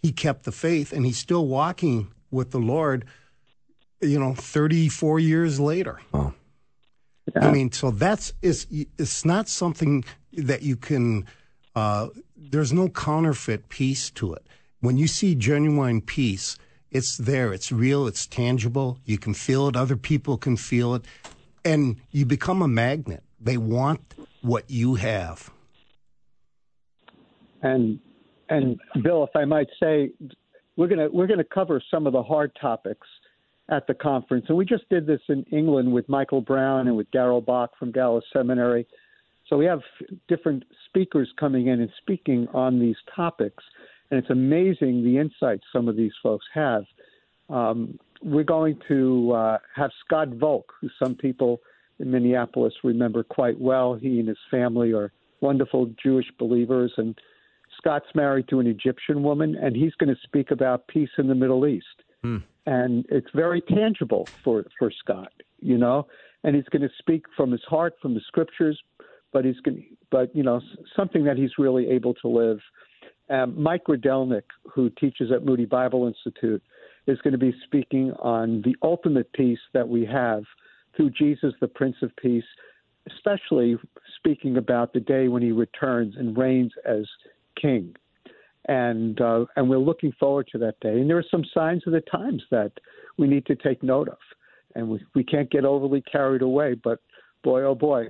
[0.00, 3.04] he kept the faith and he's still walking with the Lord,
[4.00, 6.00] you know, 34 years later.
[6.14, 6.32] Oh.
[7.34, 7.48] Yeah.
[7.48, 8.64] I mean, so that's it's
[8.96, 11.26] it's not something that you can
[11.74, 14.46] uh, there's no counterfeit peace to it.
[14.80, 16.56] When you see genuine peace,
[16.90, 18.98] it's there, it's real, it's tangible.
[19.04, 21.04] You can feel it, other people can feel it,
[21.64, 23.22] and you become a magnet.
[23.40, 24.00] They want
[24.42, 25.50] what you have.
[27.62, 27.98] And
[28.48, 30.10] and Bill, if I might say,
[30.76, 33.06] we're gonna we're gonna cover some of the hard topics
[33.68, 37.10] at the conference, and we just did this in England with Michael Brown and with
[37.10, 38.86] Darrell Bock from Dallas Seminary.
[39.48, 39.80] So we have
[40.28, 43.62] different speakers coming in and speaking on these topics,
[44.10, 46.84] and it's amazing the insights some of these folks have.
[47.48, 51.60] Um, we're going to uh, have Scott Volk, who some people
[51.98, 53.94] in Minneapolis remember quite well.
[53.94, 57.18] He and his family are wonderful Jewish believers, and
[57.76, 61.34] Scott's married to an Egyptian woman, and he's going to speak about peace in the
[61.34, 61.86] Middle East.
[62.22, 62.38] Hmm.
[62.66, 66.06] And it's very tangible for, for Scott, you know,
[66.44, 68.78] and he's going to speak from his heart, from the scriptures,
[69.32, 70.60] but he's going to, but you know
[70.96, 72.58] something that he's really able to live.
[73.30, 76.62] Um, Mike Rydelnik, who teaches at Moody Bible Institute,
[77.06, 80.44] is going to be speaking on the ultimate peace that we have
[80.96, 82.44] through Jesus, the Prince of Peace,
[83.06, 83.76] especially
[84.16, 87.06] speaking about the day when he returns and reigns as
[87.60, 87.94] King.
[88.66, 91.00] And uh, and we're looking forward to that day.
[91.00, 92.72] And there are some signs of the times that
[93.16, 94.18] we need to take note of,
[94.74, 96.74] and we we can't get overly carried away.
[96.74, 96.98] But
[97.42, 98.08] boy, oh boy,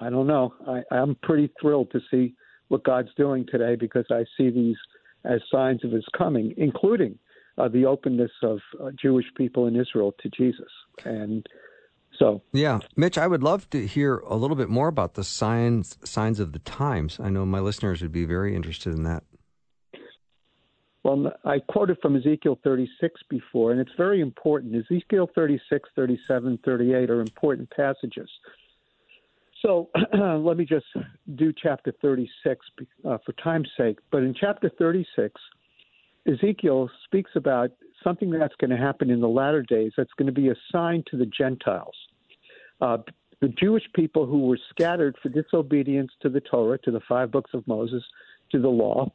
[0.00, 0.54] I don't know.
[0.66, 2.34] I, I'm pretty thrilled to see
[2.68, 4.76] what God's doing today because I see these
[5.24, 7.18] as signs of His coming, including
[7.56, 10.70] uh, the openness of uh, Jewish people in Israel to Jesus.
[11.04, 11.46] And
[12.18, 15.98] so, yeah, Mitch, I would love to hear a little bit more about the signs
[16.04, 17.18] signs of the times.
[17.20, 19.24] I know my listeners would be very interested in that.
[21.04, 24.74] Well, I quoted from Ezekiel 36 before, and it's very important.
[24.74, 28.28] Ezekiel 36, 37, 38 are important passages.
[29.62, 30.86] So let me just
[31.34, 32.66] do chapter 36
[33.04, 33.98] uh, for time's sake.
[34.10, 35.40] But in chapter 36,
[36.26, 37.70] Ezekiel speaks about
[38.04, 41.02] something that's going to happen in the latter days that's going to be a sign
[41.10, 41.94] to the Gentiles.
[42.80, 42.98] Uh,
[43.40, 47.50] the Jewish people who were scattered for disobedience to the Torah, to the five books
[47.54, 48.02] of Moses,
[48.52, 49.12] to the law,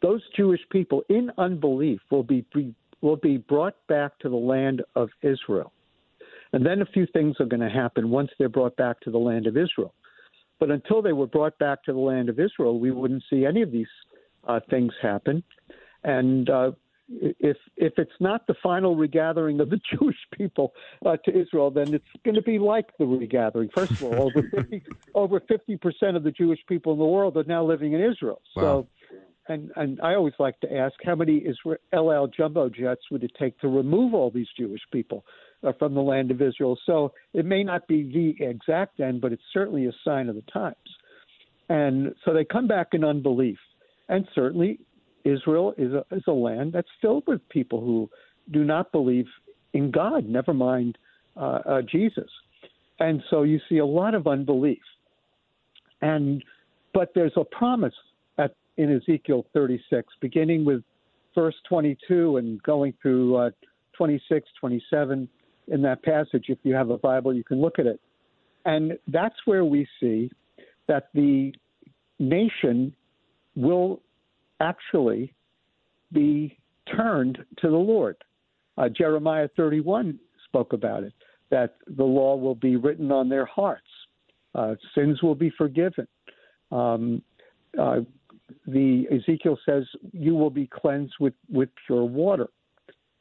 [0.00, 4.82] those Jewish people in unbelief will be, be will be brought back to the land
[4.94, 5.72] of Israel.
[6.52, 9.18] And then a few things are going to happen once they're brought back to the
[9.18, 9.94] land of Israel.
[10.60, 13.62] But until they were brought back to the land of Israel, we wouldn't see any
[13.62, 13.88] of these
[14.46, 15.42] uh, things happen.
[16.04, 16.72] And uh,
[17.08, 20.72] if if it's not the final regathering of the Jewish people
[21.04, 23.70] uh, to Israel, then it's going to be like the regathering.
[23.74, 24.82] First of all, over 50,
[25.14, 28.40] over fifty percent of the Jewish people in the world are now living in Israel.
[28.56, 28.62] Wow.
[28.62, 28.88] So,
[29.48, 33.24] and and I always like to ask, how many Israel El Al jumbo jets would
[33.24, 35.24] it take to remove all these Jewish people
[35.78, 36.78] from the land of Israel?
[36.86, 40.42] So it may not be the exact end, but it's certainly a sign of the
[40.52, 40.76] times.
[41.68, 43.58] And so they come back in unbelief,
[44.08, 44.80] and certainly
[45.24, 48.10] Israel is a, is a land that's filled with people who
[48.50, 49.26] do not believe
[49.72, 50.98] in God, never mind
[51.36, 52.28] uh, uh, Jesus.
[53.00, 54.82] And so you see a lot of unbelief.
[56.02, 56.42] And
[56.92, 57.94] but there's a promise
[58.38, 60.82] at, in Ezekiel 36, beginning with
[61.34, 63.50] verse 22 and going through uh,
[63.96, 65.28] 26, 27
[65.72, 66.44] in that passage.
[66.48, 68.00] If you have a Bible, you can look at it.
[68.64, 70.30] And that's where we see
[70.86, 71.52] that the
[72.20, 72.94] nation
[73.56, 74.00] will
[74.60, 75.34] actually
[76.12, 76.56] be
[76.94, 78.16] turned to the Lord.
[78.78, 81.12] Uh, Jeremiah 31 spoke about it,
[81.50, 83.86] that the law will be written on their hearts,
[84.54, 86.06] uh, sins will be forgiven.
[86.70, 87.22] Um,
[87.78, 88.00] uh,
[88.66, 92.48] the Ezekiel says you will be cleansed with, with pure water.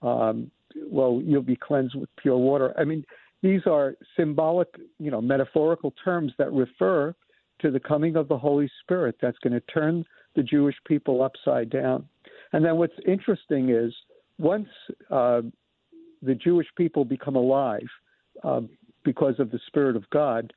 [0.02, 0.52] Um,
[0.90, 2.74] well, you'll be cleansed with pure water.
[2.78, 3.06] I mean,
[3.42, 4.68] these are symbolic,
[5.00, 7.16] you know, metaphorical terms that refer
[7.60, 10.06] to the coming of the Holy Spirit that's going to turn
[10.36, 12.08] the Jewish people upside down.
[12.54, 13.94] And then what's interesting is
[14.38, 14.68] once
[15.10, 15.42] uh,
[16.22, 17.88] the Jewish people become alive
[18.44, 18.62] uh,
[19.04, 20.54] because of the Spirit of God,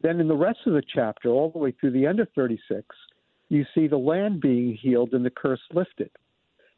[0.00, 2.84] then in the rest of the chapter, all the way through the end of 36,
[3.48, 6.10] you see the land being healed and the curse lifted.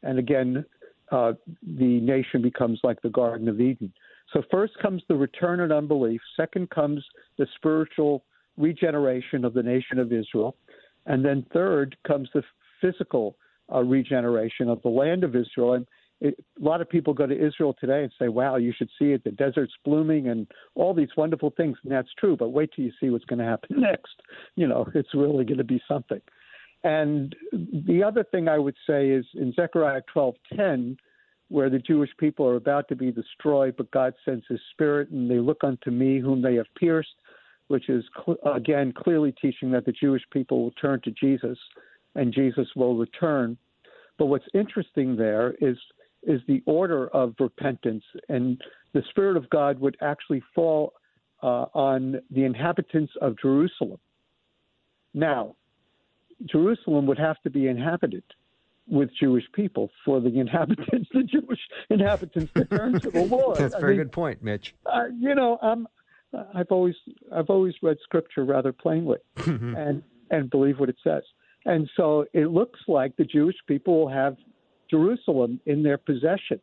[0.03, 0.65] And again,
[1.11, 1.33] uh,
[1.77, 3.93] the nation becomes like the Garden of Eden.
[4.33, 6.21] So first comes the return and unbelief.
[6.35, 7.03] Second comes
[7.37, 8.23] the spiritual
[8.57, 10.55] regeneration of the nation of Israel.
[11.05, 12.43] And then third comes the
[12.81, 13.35] physical
[13.73, 15.73] uh, regeneration of the land of Israel.
[15.73, 15.85] And
[16.21, 19.11] it, a lot of people go to Israel today and say, wow, you should see
[19.11, 19.23] it.
[19.23, 21.77] The desert's blooming and all these wonderful things.
[21.83, 22.35] And that's true.
[22.37, 24.21] But wait till you see what's going to happen next.
[24.55, 26.21] You know, it's really going to be something.
[26.85, 30.95] And the other thing I would say is in Zechariah 12:10,
[31.47, 35.29] where the Jewish people are about to be destroyed, but God sends His Spirit, and
[35.29, 37.15] they look unto me, whom they have pierced,
[37.69, 41.57] which is cl- again clearly teaching that the Jewish people will turn to Jesus,
[42.13, 43.57] and Jesus will return.
[44.19, 45.77] But what's interesting there is
[46.21, 48.61] is the order of repentance, and
[48.93, 50.93] the Spirit of God would actually fall
[51.41, 53.99] uh, on the inhabitants of Jerusalem.
[55.15, 55.55] Now,
[56.43, 58.23] Jerusalem would have to be inhabited
[58.87, 63.57] with Jewish people for the inhabitants, the Jewish inhabitants, to turn to the Lord.
[63.57, 64.75] That's a very I mean, good point, Mitch.
[64.85, 65.87] Uh, you know, um,
[66.53, 66.95] I've always
[67.33, 71.23] I've always read Scripture rather plainly, and and believe what it says.
[71.65, 74.37] And so it looks like the Jewish people will have
[74.89, 76.59] Jerusalem in their possession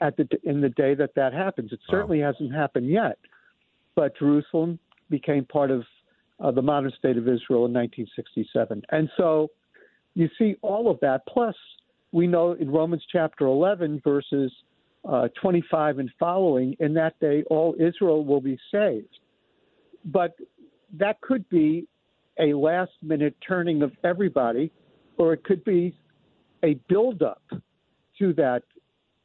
[0.00, 1.72] at the in the day that that happens.
[1.72, 2.32] It certainly wow.
[2.32, 3.18] hasn't happened yet,
[3.94, 4.78] but Jerusalem
[5.10, 5.84] became part of
[6.40, 8.82] uh, the modern state of Israel in 1967.
[8.90, 9.50] And so
[10.14, 11.22] you see all of that.
[11.26, 11.54] Plus,
[12.12, 14.52] we know in Romans chapter 11, verses
[15.08, 19.18] uh, 25 and following, in that day all Israel will be saved.
[20.04, 20.36] But
[20.94, 21.86] that could be
[22.38, 24.70] a last minute turning of everybody,
[25.16, 25.96] or it could be
[26.62, 27.42] a build-up
[28.18, 28.62] to that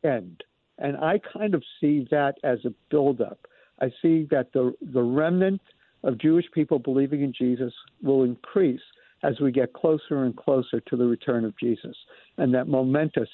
[0.04, 0.44] end.
[0.78, 3.40] And I kind of see that as a build-up.
[3.82, 5.62] I see that the, the remnant–
[6.04, 8.82] of Jewish people believing in Jesus will increase
[9.24, 11.96] as we get closer and closer to the return of Jesus.
[12.38, 13.30] And that momentous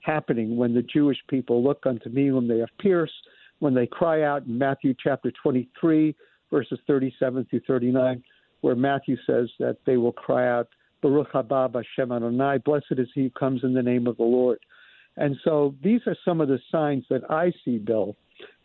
[0.00, 3.14] happening when the Jewish people look unto me whom they have pierced,
[3.58, 6.14] when they cry out in Matthew chapter 23,
[6.50, 8.22] verses 37 through 39,
[8.60, 10.68] where Matthew says that they will cry out,
[11.00, 14.58] Baruch haba Hashem Adonai, blessed is he who comes in the name of the Lord.
[15.16, 18.16] And so these are some of the signs that I see, Bill.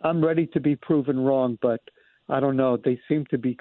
[0.01, 1.81] I'm ready to be proven wrong, but–
[2.29, 2.77] I don't know.
[2.77, 3.57] They seem to be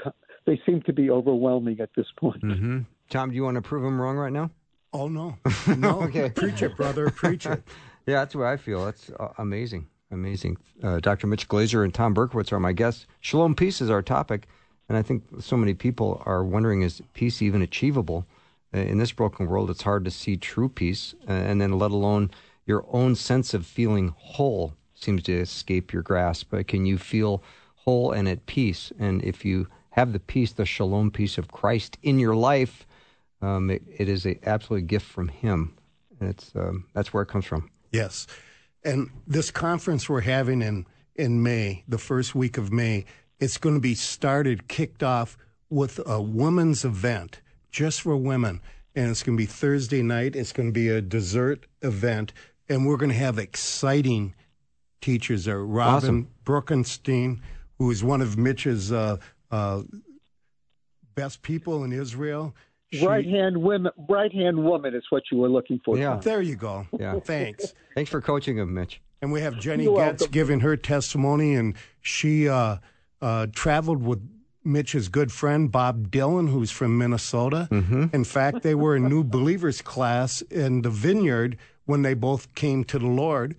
[0.47, 2.43] they seem to be overwhelming at this point.
[2.43, 2.81] Mm-hmm.
[3.11, 4.51] Thom, do you want to prove them wrong right now?
[4.93, 5.37] Oh no,
[5.77, 6.03] no.
[6.03, 7.62] okay, preach it, brother, preach it.
[8.07, 8.85] yeah, that's what I feel.
[8.85, 10.57] That's uh, amazing, amazing.
[10.83, 11.27] Uh, Dr.
[11.27, 13.07] Mitch Glaser and Thom Berkowitz are my guests.
[13.21, 14.47] Shalom peace is our topic,
[14.89, 18.27] and I think so many people are wondering: is peace even achievable
[18.75, 19.71] uh, in this broken world?
[19.71, 22.31] It's hard to see true peace, uh, and then let alone
[22.64, 26.49] your own sense of feeling whole seems to escape your grasp.
[26.51, 27.43] But can you feel
[27.87, 28.93] whole and at peace.
[28.99, 32.87] And if you have the peace, the shalom peace of Christ in your life,
[33.41, 35.76] um, it, it is an absolute gift from Him.
[36.20, 37.70] And it's um, that's where it comes from.
[37.93, 38.26] Yes.
[38.84, 43.05] And this conference we're having in, in May, the first week of May,
[43.39, 45.37] it's going to be started, kicked off
[45.68, 48.61] with a women's event just for women.
[48.95, 50.37] And it's going to be Thursday night.
[50.37, 52.32] It's going to be a dessert event.
[52.68, 54.34] And we're going to have exciting
[55.01, 55.62] teachers there.
[55.64, 56.28] Robin Awesome.
[56.45, 57.41] Bruckenstein,
[57.79, 59.16] who is one of Mitch's uh,
[59.51, 59.83] uh,
[61.14, 62.55] best people in Israel.
[63.03, 65.99] Right hand women, right hand woman is what you were looking for.
[65.99, 66.11] Yeah.
[66.12, 66.20] Thom.
[66.20, 66.87] There you go.
[66.99, 67.18] Yeah.
[67.20, 67.74] Thanks.
[67.95, 69.01] Thanks for coaching him, Mitch.
[69.20, 70.33] And we have Jenny You're Getz welcome.
[70.33, 72.77] giving her testimony, and she uh,
[73.20, 74.20] uh, traveled with
[74.62, 77.68] Mitch's good friend Bob Dylan, who's from Minnesota.
[78.12, 81.57] In fact, they were a new believers class in the vineyard
[81.87, 83.57] when they both came to the Lord.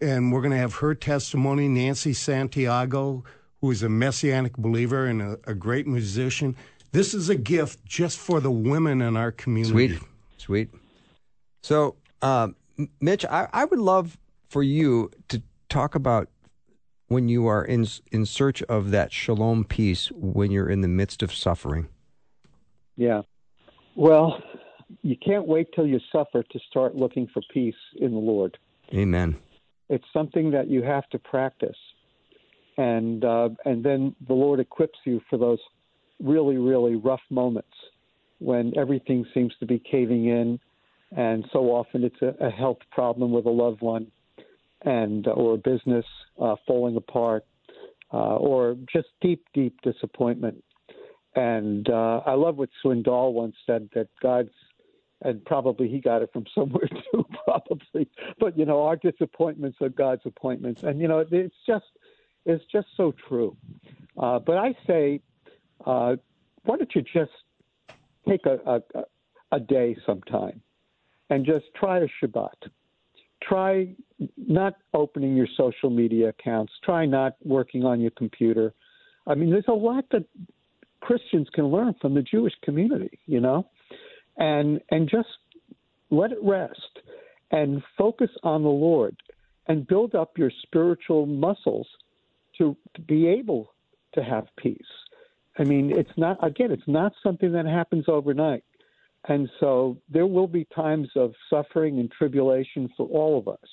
[0.00, 3.24] And we're going to have her testimony, Nancy Santiago,
[3.60, 6.56] who is a messianic believer and a, a great musician.
[6.92, 9.96] This is a gift just for the women in our community.
[9.96, 10.02] Sweet,
[10.38, 10.70] sweet.
[11.62, 14.16] So, um, M- Mitch, I, I would love
[14.48, 16.28] for you to talk about
[17.08, 21.22] when you are in in search of that shalom peace when you're in the midst
[21.22, 21.88] of suffering.
[22.96, 23.22] Yeah.
[23.96, 24.42] Well,
[25.02, 28.58] you can't wait till you suffer to start looking for peace in the Lord.
[28.94, 29.36] Amen.
[29.88, 31.76] It's something that you have to practice,
[32.78, 35.58] and uh, and then the Lord equips you for those
[36.22, 37.74] really really rough moments
[38.38, 40.60] when everything seems to be caving in,
[41.16, 44.06] and so often it's a, a health problem with a loved one,
[44.82, 46.06] and uh, or a business
[46.40, 47.44] uh, falling apart,
[48.12, 50.62] uh, or just deep deep disappointment.
[51.34, 54.50] And uh, I love what Swindoll once said that God's,
[55.22, 58.08] and probably he got it from somewhere too, probably.
[58.38, 61.84] But you know, our disappointments are God's appointments, and you know, it's just,
[62.44, 63.56] it's just so true.
[64.16, 65.20] Uh, but I say,
[65.86, 66.16] uh,
[66.64, 67.30] why don't you just
[68.28, 69.02] take a, a
[69.52, 70.60] a day sometime,
[71.30, 72.70] and just try a Shabbat.
[73.42, 73.94] Try
[74.36, 76.72] not opening your social media accounts.
[76.84, 78.74] Try not working on your computer.
[79.26, 80.24] I mean, there's a lot that
[81.00, 83.66] Christians can learn from the Jewish community, you know,
[84.36, 85.28] and and just
[86.10, 87.00] let it rest
[87.50, 89.16] and focus on the Lord
[89.66, 91.86] and build up your spiritual muscles
[92.58, 93.72] to, to be able
[94.14, 94.80] to have peace.
[95.58, 98.64] I mean, it's not again, it's not something that happens overnight.
[99.28, 103.68] And so there will be times of suffering and tribulation for all of us.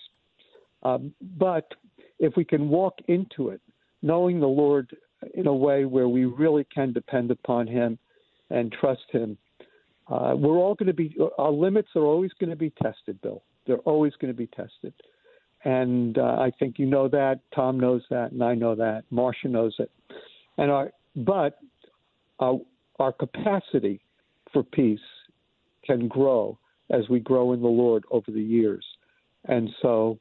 [0.84, 1.72] Um, but
[2.20, 3.62] if we can walk into it
[4.02, 4.96] knowing the Lord
[5.34, 7.98] in a way where we really can depend upon Him
[8.50, 9.38] and trust Him,
[10.08, 13.44] uh, we're all going to be, our limits are always going to be tested, Bill.
[13.66, 14.94] They're always going to be tested.
[15.66, 17.40] And uh, I think you know that.
[17.54, 19.04] Thom knows that, and I know that.
[19.10, 19.92] Marcia knows it.
[20.58, 21.60] And our, but
[22.40, 22.60] our,
[23.00, 24.00] our capacity
[24.54, 25.00] for peace
[25.84, 26.58] can grow
[26.92, 28.86] as we grow in the Lord over the years.
[29.46, 30.20] And so,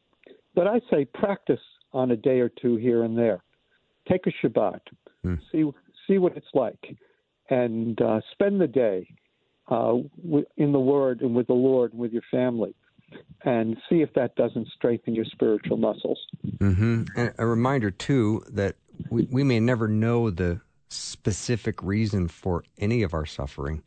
[0.55, 1.61] but I say practice
[1.93, 3.43] on a day or two here and there.
[4.09, 4.81] Take a Shabbat,
[5.23, 5.37] Hmm.
[5.51, 5.71] see
[6.07, 6.97] see what it's like,
[7.49, 9.09] and uh, spend the day
[9.71, 9.95] uh,
[10.57, 12.75] in the Word and with the Lord and with your family,
[13.45, 16.19] and see if that doesn't strengthen your spiritual muscles.
[16.59, 18.77] hmm And a reminder too that
[19.11, 23.83] we, we may never know the specific reason for any of our suffering,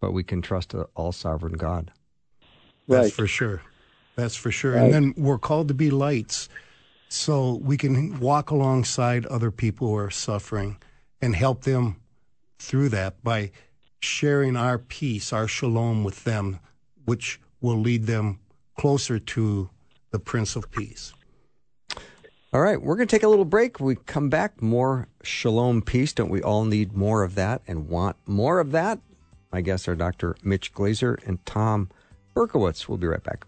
[0.00, 1.92] but we can trust a all sovereign God.
[2.88, 3.12] That's Right.
[3.12, 3.62] for sure.
[4.16, 4.72] That's for sure.
[4.72, 4.84] Right.
[4.84, 6.48] And then we're called to be lights.
[7.08, 10.78] So we can walk alongside other people who are suffering
[11.20, 11.96] and help them
[12.58, 13.52] through that by
[14.00, 16.58] sharing our peace, our shalom with them,
[17.04, 18.40] which will lead them
[18.78, 19.70] closer to
[20.10, 21.12] the Prince of Peace.
[22.52, 23.80] All right, we're going to take a little break.
[23.80, 26.12] We come back, more shalom peace.
[26.12, 29.00] Don't we all need more of that and want more of that?
[29.50, 30.36] My guests are Dr.
[30.42, 31.88] Mitch Glaser and Thom
[32.34, 32.88] Berkowitz.
[32.88, 33.46] We'll be right back.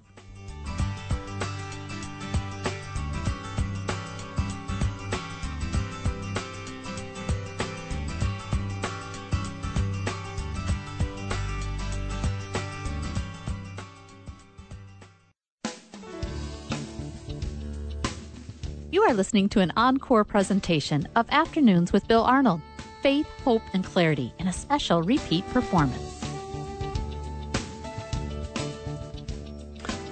[19.04, 22.62] You are listening to an encore presentation of Afternoons with Bill Arnold
[23.02, 26.24] Faith, Hope, and Clarity in a special repeat performance.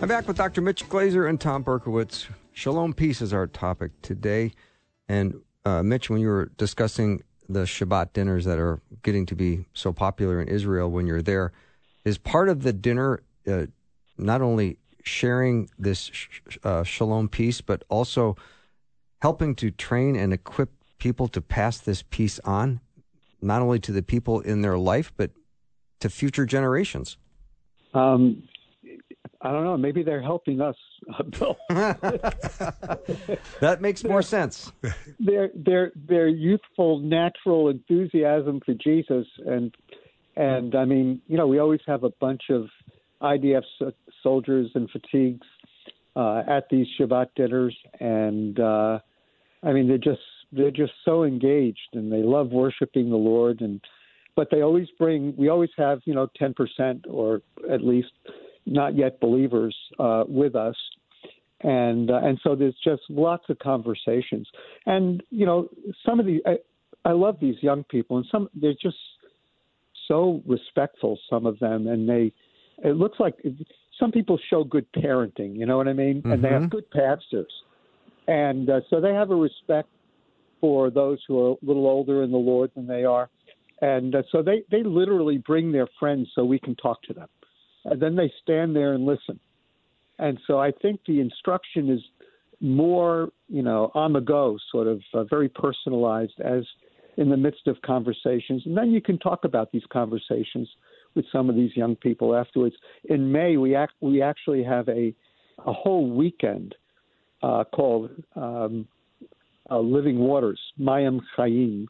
[0.02, 0.60] I'm back with Dr.
[0.60, 2.26] Mitch Glaser and Thom Berkowitz.
[2.52, 4.52] Shalom peace is our topic today.
[5.08, 9.64] And uh, Mitch, when you were discussing the Shabbat dinners that are getting to be
[9.72, 11.52] so popular in Israel when you're there,
[12.04, 13.64] is part of the dinner uh,
[14.18, 18.36] not only sharing this sh- uh, shalom peace, but also
[19.22, 20.68] helping to train and equip
[20.98, 22.80] people to pass this peace on,
[23.40, 25.30] not only to the people in their life, but
[26.00, 27.16] to future generations.
[27.94, 28.42] Um,
[29.40, 29.76] I don't know.
[29.76, 30.74] Maybe they're helping us,
[31.38, 31.56] Bill.
[31.68, 34.72] that makes more sense.
[35.20, 39.72] Their their their youthful, natural enthusiasm for Jesus, and
[40.34, 42.66] and I mean, you know, we always have a bunch of
[43.20, 43.62] IDF
[44.20, 45.46] soldiers and fatigues
[46.16, 48.98] uh, at these Shabbat dinners, and uh,
[49.62, 50.20] I mean, they're just
[50.52, 53.80] they're just so engaged, and they love worshiping the Lord, and
[54.36, 55.34] but they always bring.
[55.36, 58.12] We always have, you know, ten percent or at least
[58.66, 60.76] not yet believers uh, with us,
[61.62, 64.48] and uh, and so there's just lots of conversations,
[64.86, 65.68] and you know,
[66.06, 66.56] some of the I,
[67.08, 68.96] I love these young people, and some they're just
[70.08, 71.18] so respectful.
[71.30, 72.32] Some of them, and they
[72.84, 73.36] it looks like
[73.98, 75.56] some people show good parenting.
[75.56, 76.18] You know what I mean?
[76.18, 76.32] Mm-hmm.
[76.32, 76.76] And they have mm-hmm.
[76.76, 77.52] good pastors,
[78.26, 79.88] and uh, so they have a respect
[80.60, 83.28] for those who are a little older in the Lord than they are,
[83.80, 87.28] and uh, so they they literally bring their friends so we can talk to them,
[87.84, 89.38] and then they stand there and listen,
[90.18, 92.00] and so I think the instruction is
[92.60, 96.62] more you know on the go, sort of uh, very personalized as
[97.16, 100.68] in the midst of conversations, and then you can talk about these conversations
[101.14, 102.74] with some of these young people afterwards.
[103.04, 105.14] In May, we act, we actually have a
[105.66, 106.74] a whole weekend
[107.42, 108.86] uh, called um,
[109.70, 111.86] uh, Living Waters, Mayim Chayim,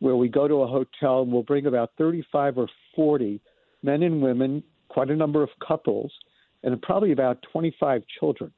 [0.00, 3.40] where we go to a hotel and we'll bring about 35 or 40
[3.82, 6.12] men and women, quite a number of couples,
[6.62, 8.52] and probably about 25 children.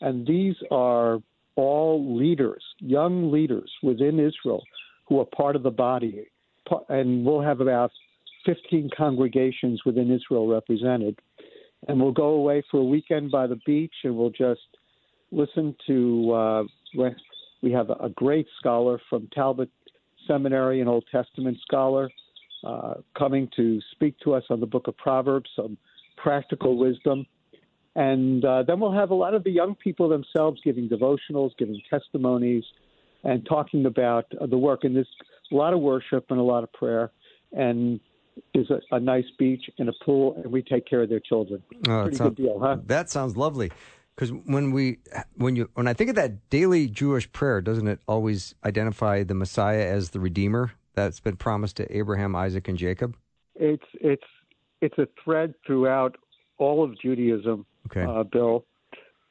[0.00, 1.18] And these are
[1.56, 4.62] all leaders, young leaders within Israel
[5.08, 6.26] who are part of the body.
[6.88, 7.90] And we'll have about
[8.44, 11.18] 15 congregations within Israel represented.
[11.88, 14.60] And we'll go away for a weekend by the beach and we'll just
[15.30, 16.32] listen to.
[16.32, 16.62] Uh,
[17.62, 19.70] we have a great scholar from Talbot
[20.26, 22.10] Seminary, an Old Testament scholar,
[22.64, 25.76] uh, coming to speak to us on the book of Proverbs, some
[26.16, 27.26] practical wisdom.
[27.94, 31.80] And uh, then we'll have a lot of the young people themselves giving devotionals, giving
[31.88, 32.64] testimonies,
[33.24, 34.84] and talking about the work.
[34.84, 35.08] And there's
[35.50, 37.10] a lot of worship and a lot of prayer.
[37.52, 38.00] And
[38.54, 41.62] is a, a, nice beach and a pool, and we take care of their children.
[41.88, 42.78] Oh, Pretty sounds, good deal, huh?
[42.84, 43.72] That sounds lovely.
[44.16, 44.98] Because when we,
[45.34, 49.34] when you, when I think of that daily Jewish prayer, doesn't it always identify the
[49.34, 53.14] Messiah as the Redeemer that's been promised to Abraham, Isaac, and Jacob?
[53.54, 54.24] It's it's
[54.80, 56.16] it's a thread throughout
[56.58, 58.04] all of Judaism, okay.
[58.04, 58.64] uh, Bill,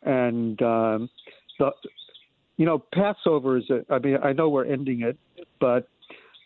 [0.03, 1.09] and um,
[1.57, 1.71] the
[2.57, 3.69] you know Passover is.
[3.71, 5.17] A, I mean, I know we're ending it,
[5.59, 5.87] but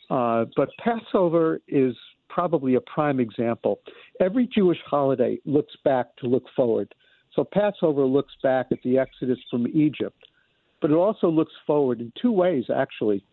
[0.09, 1.95] uh, but Passover is
[2.29, 3.79] probably a prime example.
[4.21, 6.93] Every Jewish holiday looks back to look forward.
[7.36, 10.17] So Passover looks back at the Exodus from Egypt,
[10.82, 13.23] but it also looks forward in two ways, actually.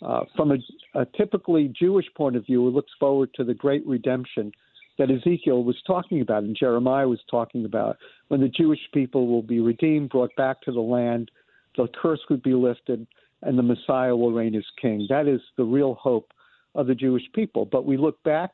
[0.00, 0.58] Uh, from a,
[0.94, 4.52] a typically Jewish point of view, it looks forward to the great redemption
[4.98, 7.96] that Ezekiel was talking about and Jeremiah was talking about
[8.28, 11.30] when the Jewish people will be redeemed, brought back to the land,
[11.76, 13.06] the curse would be lifted,
[13.42, 15.06] and the Messiah will reign as king.
[15.08, 16.32] That is the real hope
[16.74, 17.64] of the Jewish people.
[17.64, 18.50] But we look back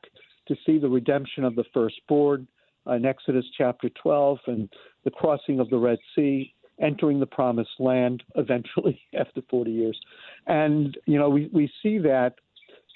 [0.48, 2.46] to see the redemption of the firstborn
[2.86, 4.68] in Exodus chapter 12 and
[5.04, 9.98] the crossing of the Red Sea, entering the promised land eventually after 40 years.
[10.46, 12.34] And, you know, we, we see that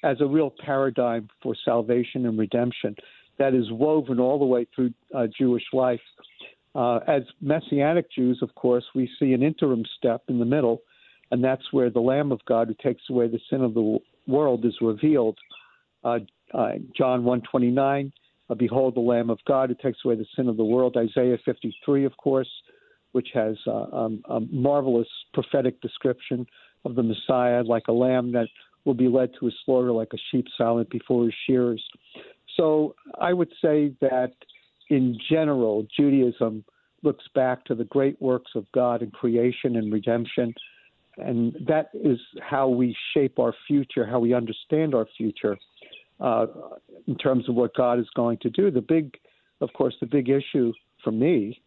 [0.04, 2.94] as a real paradigm for salvation and redemption
[3.38, 6.00] that is woven all the way through uh, Jewish life.
[6.74, 10.82] Uh, as Messianic Jews, of course, we see an interim step in the middle,
[11.30, 14.64] and that's where the Lamb of God who takes away the sin of the world
[14.64, 15.38] is revealed.
[16.04, 16.18] Uh,
[16.54, 18.10] uh, John 129, uh,
[18.54, 20.96] behold the Lamb of God who takes away the sin of the world.
[20.96, 22.48] Isaiah 53, of course,
[23.12, 26.46] which has uh, um, a marvelous prophetic description
[26.84, 28.48] of the Messiah, like a lamb that
[28.84, 31.82] will be led to a slaughter, like a sheep silent before his shearers.
[32.56, 34.32] So I would say that
[34.88, 36.64] in general, Judaism
[37.02, 40.54] looks back to the great works of God in creation and redemption
[41.18, 45.56] and that is how we shape our future, how we understand our future
[46.20, 46.46] uh,
[47.06, 48.70] in terms of what God is going to do.
[48.70, 49.16] The big,
[49.60, 51.60] of course, the big issue for me,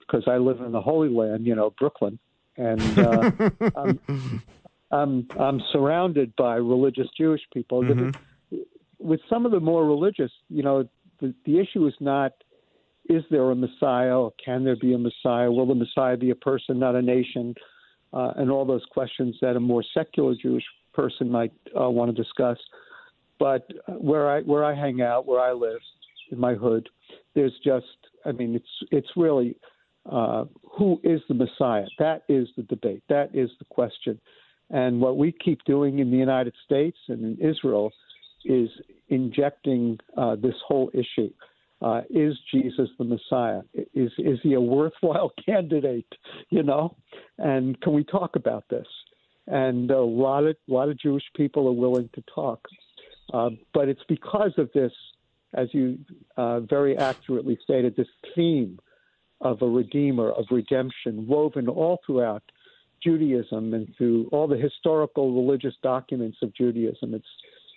[0.00, 2.18] because I live in the Holy Land, you know, Brooklyn,
[2.56, 3.30] and uh,
[3.76, 4.00] I'm,
[4.90, 7.82] I'm, I'm surrounded by religious Jewish people.
[7.82, 8.58] Mm-hmm.
[8.98, 10.88] With some of the more religious, you know,
[11.20, 12.32] the, the issue is not
[13.08, 15.48] is there a Messiah or can there be a Messiah?
[15.48, 17.54] Will the Messiah be a person, not a nation?
[18.12, 22.22] uh, and all those questions that a more secular Jewish person might uh, want to
[22.22, 22.58] discuss.
[23.38, 25.80] But where I where I hang out, where I live,
[26.30, 26.88] in my hood,
[27.34, 27.86] there's just
[28.24, 29.56] I mean it's it's really
[30.10, 30.44] uh,
[30.78, 31.86] who is the Messiah?
[31.98, 33.02] That is the debate.
[33.08, 34.20] That is the question.
[34.70, 37.92] And what we keep doing in the United States and in Israel
[38.44, 38.68] is
[39.08, 41.30] injecting uh, this whole issue.
[41.82, 43.60] uh, is Jesus the Messiah?
[43.94, 46.12] Is is he a worthwhile candidate?
[46.50, 46.96] You know,
[47.38, 48.86] and can we talk about this?
[49.46, 52.60] And a lot of a lot of Jewish people are willing to talk,
[53.32, 54.92] uh, but it's because of this,
[55.54, 55.98] as you
[56.36, 58.78] uh, very accurately stated, this theme
[59.40, 62.42] of a redeemer of redemption woven all throughout
[63.02, 67.14] Judaism and through all the historical religious documents of Judaism.
[67.14, 67.26] It's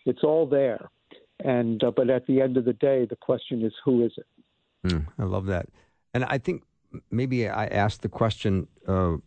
[0.05, 0.89] it's all there.
[1.43, 4.25] And uh, but at the end of the day, the question is, who is it?
[4.87, 5.67] Mm, I love that,
[6.13, 6.63] and I think
[7.11, 9.17] maybe I asked the question uh,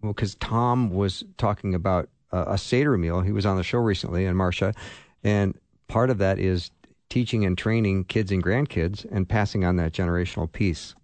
[0.00, 3.20] because Thom was talking about uh, a seder meal.
[3.20, 4.74] He was on the show recently, and Marcia,
[5.22, 5.56] and
[5.88, 6.70] part of that is
[7.08, 10.94] teaching and training kids and grandkids and passing on that generational piece,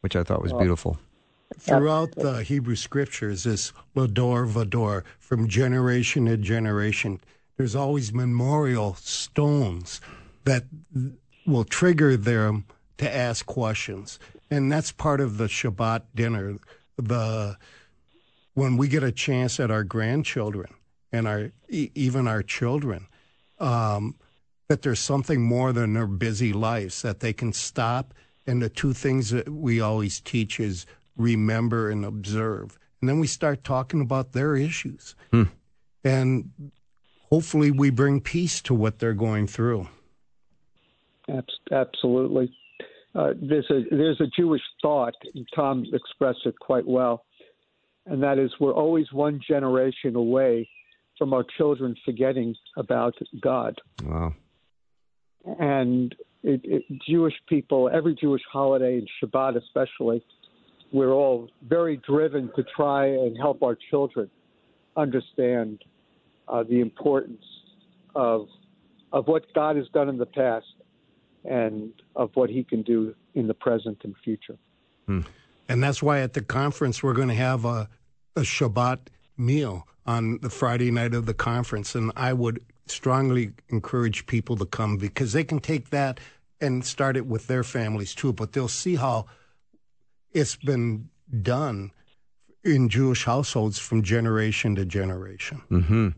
[0.00, 0.98] which I thought was beautiful.
[1.58, 7.20] Throughout the Hebrew scriptures, this Lador Vador, from generation to generation,
[7.56, 10.00] there's always memorial stones
[10.44, 10.64] that
[11.46, 12.64] will trigger them
[12.98, 14.18] to ask questions.
[14.50, 16.58] And that's part of the Shabbat dinner.
[16.96, 17.56] The
[18.54, 20.72] when we get a chance at our grandchildren
[21.12, 23.06] and our even our children,
[23.64, 24.14] um,
[24.68, 28.14] that there's something more than their busy lives that they can stop.
[28.46, 30.86] And the two things that we always teach is
[31.16, 32.78] remember and observe.
[33.00, 35.14] And then we start talking about their issues.
[35.30, 35.44] Hmm.
[36.04, 36.50] And
[37.30, 39.88] hopefully we bring peace to what they're going through.
[41.72, 42.54] Absolutely.
[43.14, 45.14] Uh, there's a there's a Jewish thought.
[45.34, 47.24] And Thom expressed it quite well,
[48.04, 50.68] and that is we're always one generation away
[51.18, 53.80] from our children forgetting about God.
[54.04, 54.34] Wow.
[55.58, 60.24] And it, it, Jewish people, every Jewish holiday, and Shabbat especially,
[60.92, 64.30] we're all very driven to try and help our children
[64.96, 65.82] understand
[66.48, 67.44] uh, the importance
[68.14, 68.46] of
[69.12, 70.66] of what God has done in the past
[71.44, 74.56] and of what He can do in the present and future.
[75.06, 75.20] Hmm.
[75.68, 77.88] And that's why at the conference we're going to have a,
[78.36, 78.98] a Shabbat
[79.36, 84.66] meal on the Friday night of the conference, and I would strongly encourage people to
[84.66, 86.20] come because they can take that
[86.60, 88.32] and start it with their families too.
[88.32, 89.26] But they'll see how
[90.32, 91.08] it's been
[91.42, 91.90] done
[92.62, 95.62] in Jewish households from generation to generation.
[95.70, 96.08] Mm-hmm.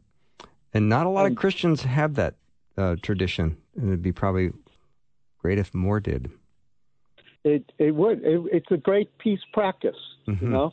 [0.74, 2.34] And not a lot of Christians have that
[2.76, 4.52] uh, tradition, and it'd be probably
[5.38, 6.30] great if more did.
[7.44, 8.22] It it would.
[8.24, 9.96] It, it's a great peace practice,
[10.28, 10.44] mm-hmm.
[10.44, 10.72] you know,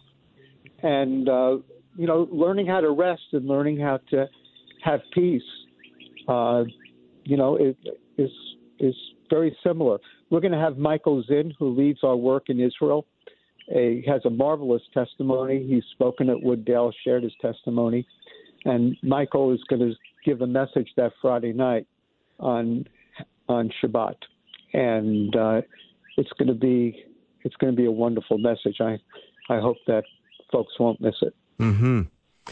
[0.81, 1.57] and uh,
[1.95, 4.27] you know, learning how to rest and learning how to
[4.83, 5.41] have peace,
[6.27, 6.63] uh,
[7.23, 7.77] you know, it
[8.17, 8.31] is
[8.79, 8.95] is
[9.29, 9.99] very similar.
[10.29, 13.05] We're going to have Michael Zinn, who leads our work in Israel.
[13.67, 15.65] he has a marvelous testimony.
[15.67, 18.05] He's spoken at Wooddale, shared his testimony
[18.65, 19.93] and Michael is going to
[20.25, 21.87] give a message that Friday night
[22.39, 22.85] on
[23.49, 24.15] on Shabbat,
[24.73, 25.61] and uh,
[26.17, 27.05] it's going to be
[27.43, 28.77] it's going to be a wonderful message.
[28.79, 28.97] I
[29.49, 30.03] I hope that
[30.51, 31.35] folks won't miss it.
[31.60, 32.01] Mm-hmm.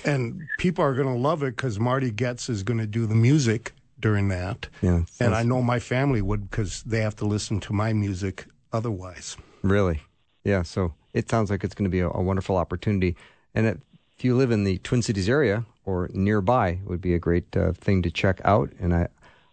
[0.05, 3.15] And people are going to love it because Marty Goetz is going to do the
[3.15, 4.67] music during that.
[4.81, 8.45] Yeah, and I know my family would because they have to listen to my music
[8.73, 9.37] otherwise.
[9.63, 10.01] Really?
[10.43, 10.63] Yeah.
[10.63, 13.15] So it sounds like it's going to be a, a wonderful opportunity.
[13.53, 17.19] And if you live in the Twin Cities area, or nearby it would be a
[17.19, 18.71] great uh, thing to check out.
[18.79, 19.07] And I,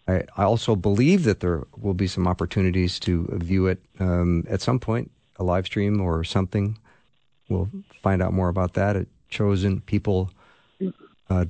[0.06, 4.60] I, I, also believe that there will be some opportunities to view it um, at
[4.60, 6.78] some point, a live stream or something.
[7.48, 7.70] We'll
[8.02, 10.30] find out more about that at chosenpeople.com.
[11.30, 11.44] Uh,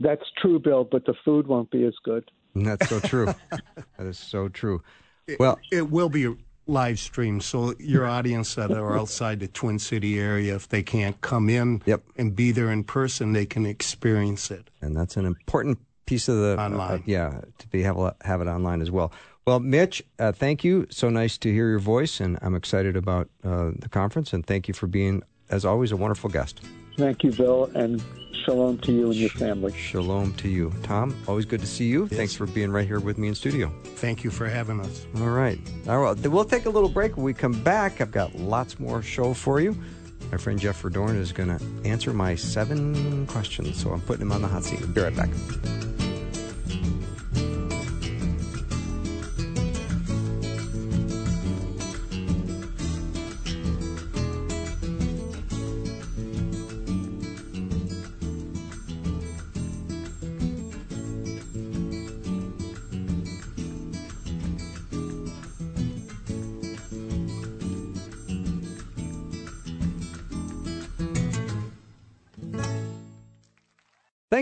[0.00, 2.30] That's true, Bill, but the food won't be as good.
[2.54, 3.26] And that's so true.
[3.50, 4.82] that is so true.
[5.38, 6.34] Well, it, it will be
[6.66, 7.40] live stream.
[7.40, 11.82] So your audience that are outside the Twin City area, if they can't come in
[11.84, 12.02] yep.
[12.16, 14.70] and be there in person, they can experience it.
[14.80, 16.90] And that's an important piece of the uh, online.
[16.90, 19.12] Uh, yeah, to be have have it online as well.
[19.46, 20.86] Well, Mitch, uh, thank you.
[20.90, 24.32] So nice to hear your voice, and I'm excited about uh, the conference.
[24.32, 25.22] And thank you for being,
[25.54, 26.60] as always, a wonderful guest.
[26.98, 28.02] Thank you, Bill, and
[28.32, 29.72] shalom to you and your family.
[29.72, 30.70] Shalom to you.
[30.82, 32.02] Thom, always good to see you.
[32.10, 32.18] Yes.
[32.18, 33.72] Thanks for being right here with me in studio.
[33.96, 35.06] Thank you for having us.
[35.16, 35.58] All right.
[35.88, 36.18] All right.
[36.26, 37.16] We'll take a little break.
[37.16, 39.76] When we come back, I've got lots more show for you.
[40.32, 44.32] My friend Jeff Verdorn is going to answer my seven questions, so I'm putting him
[44.32, 44.80] on the hot seat.
[44.80, 45.30] We'll be right back.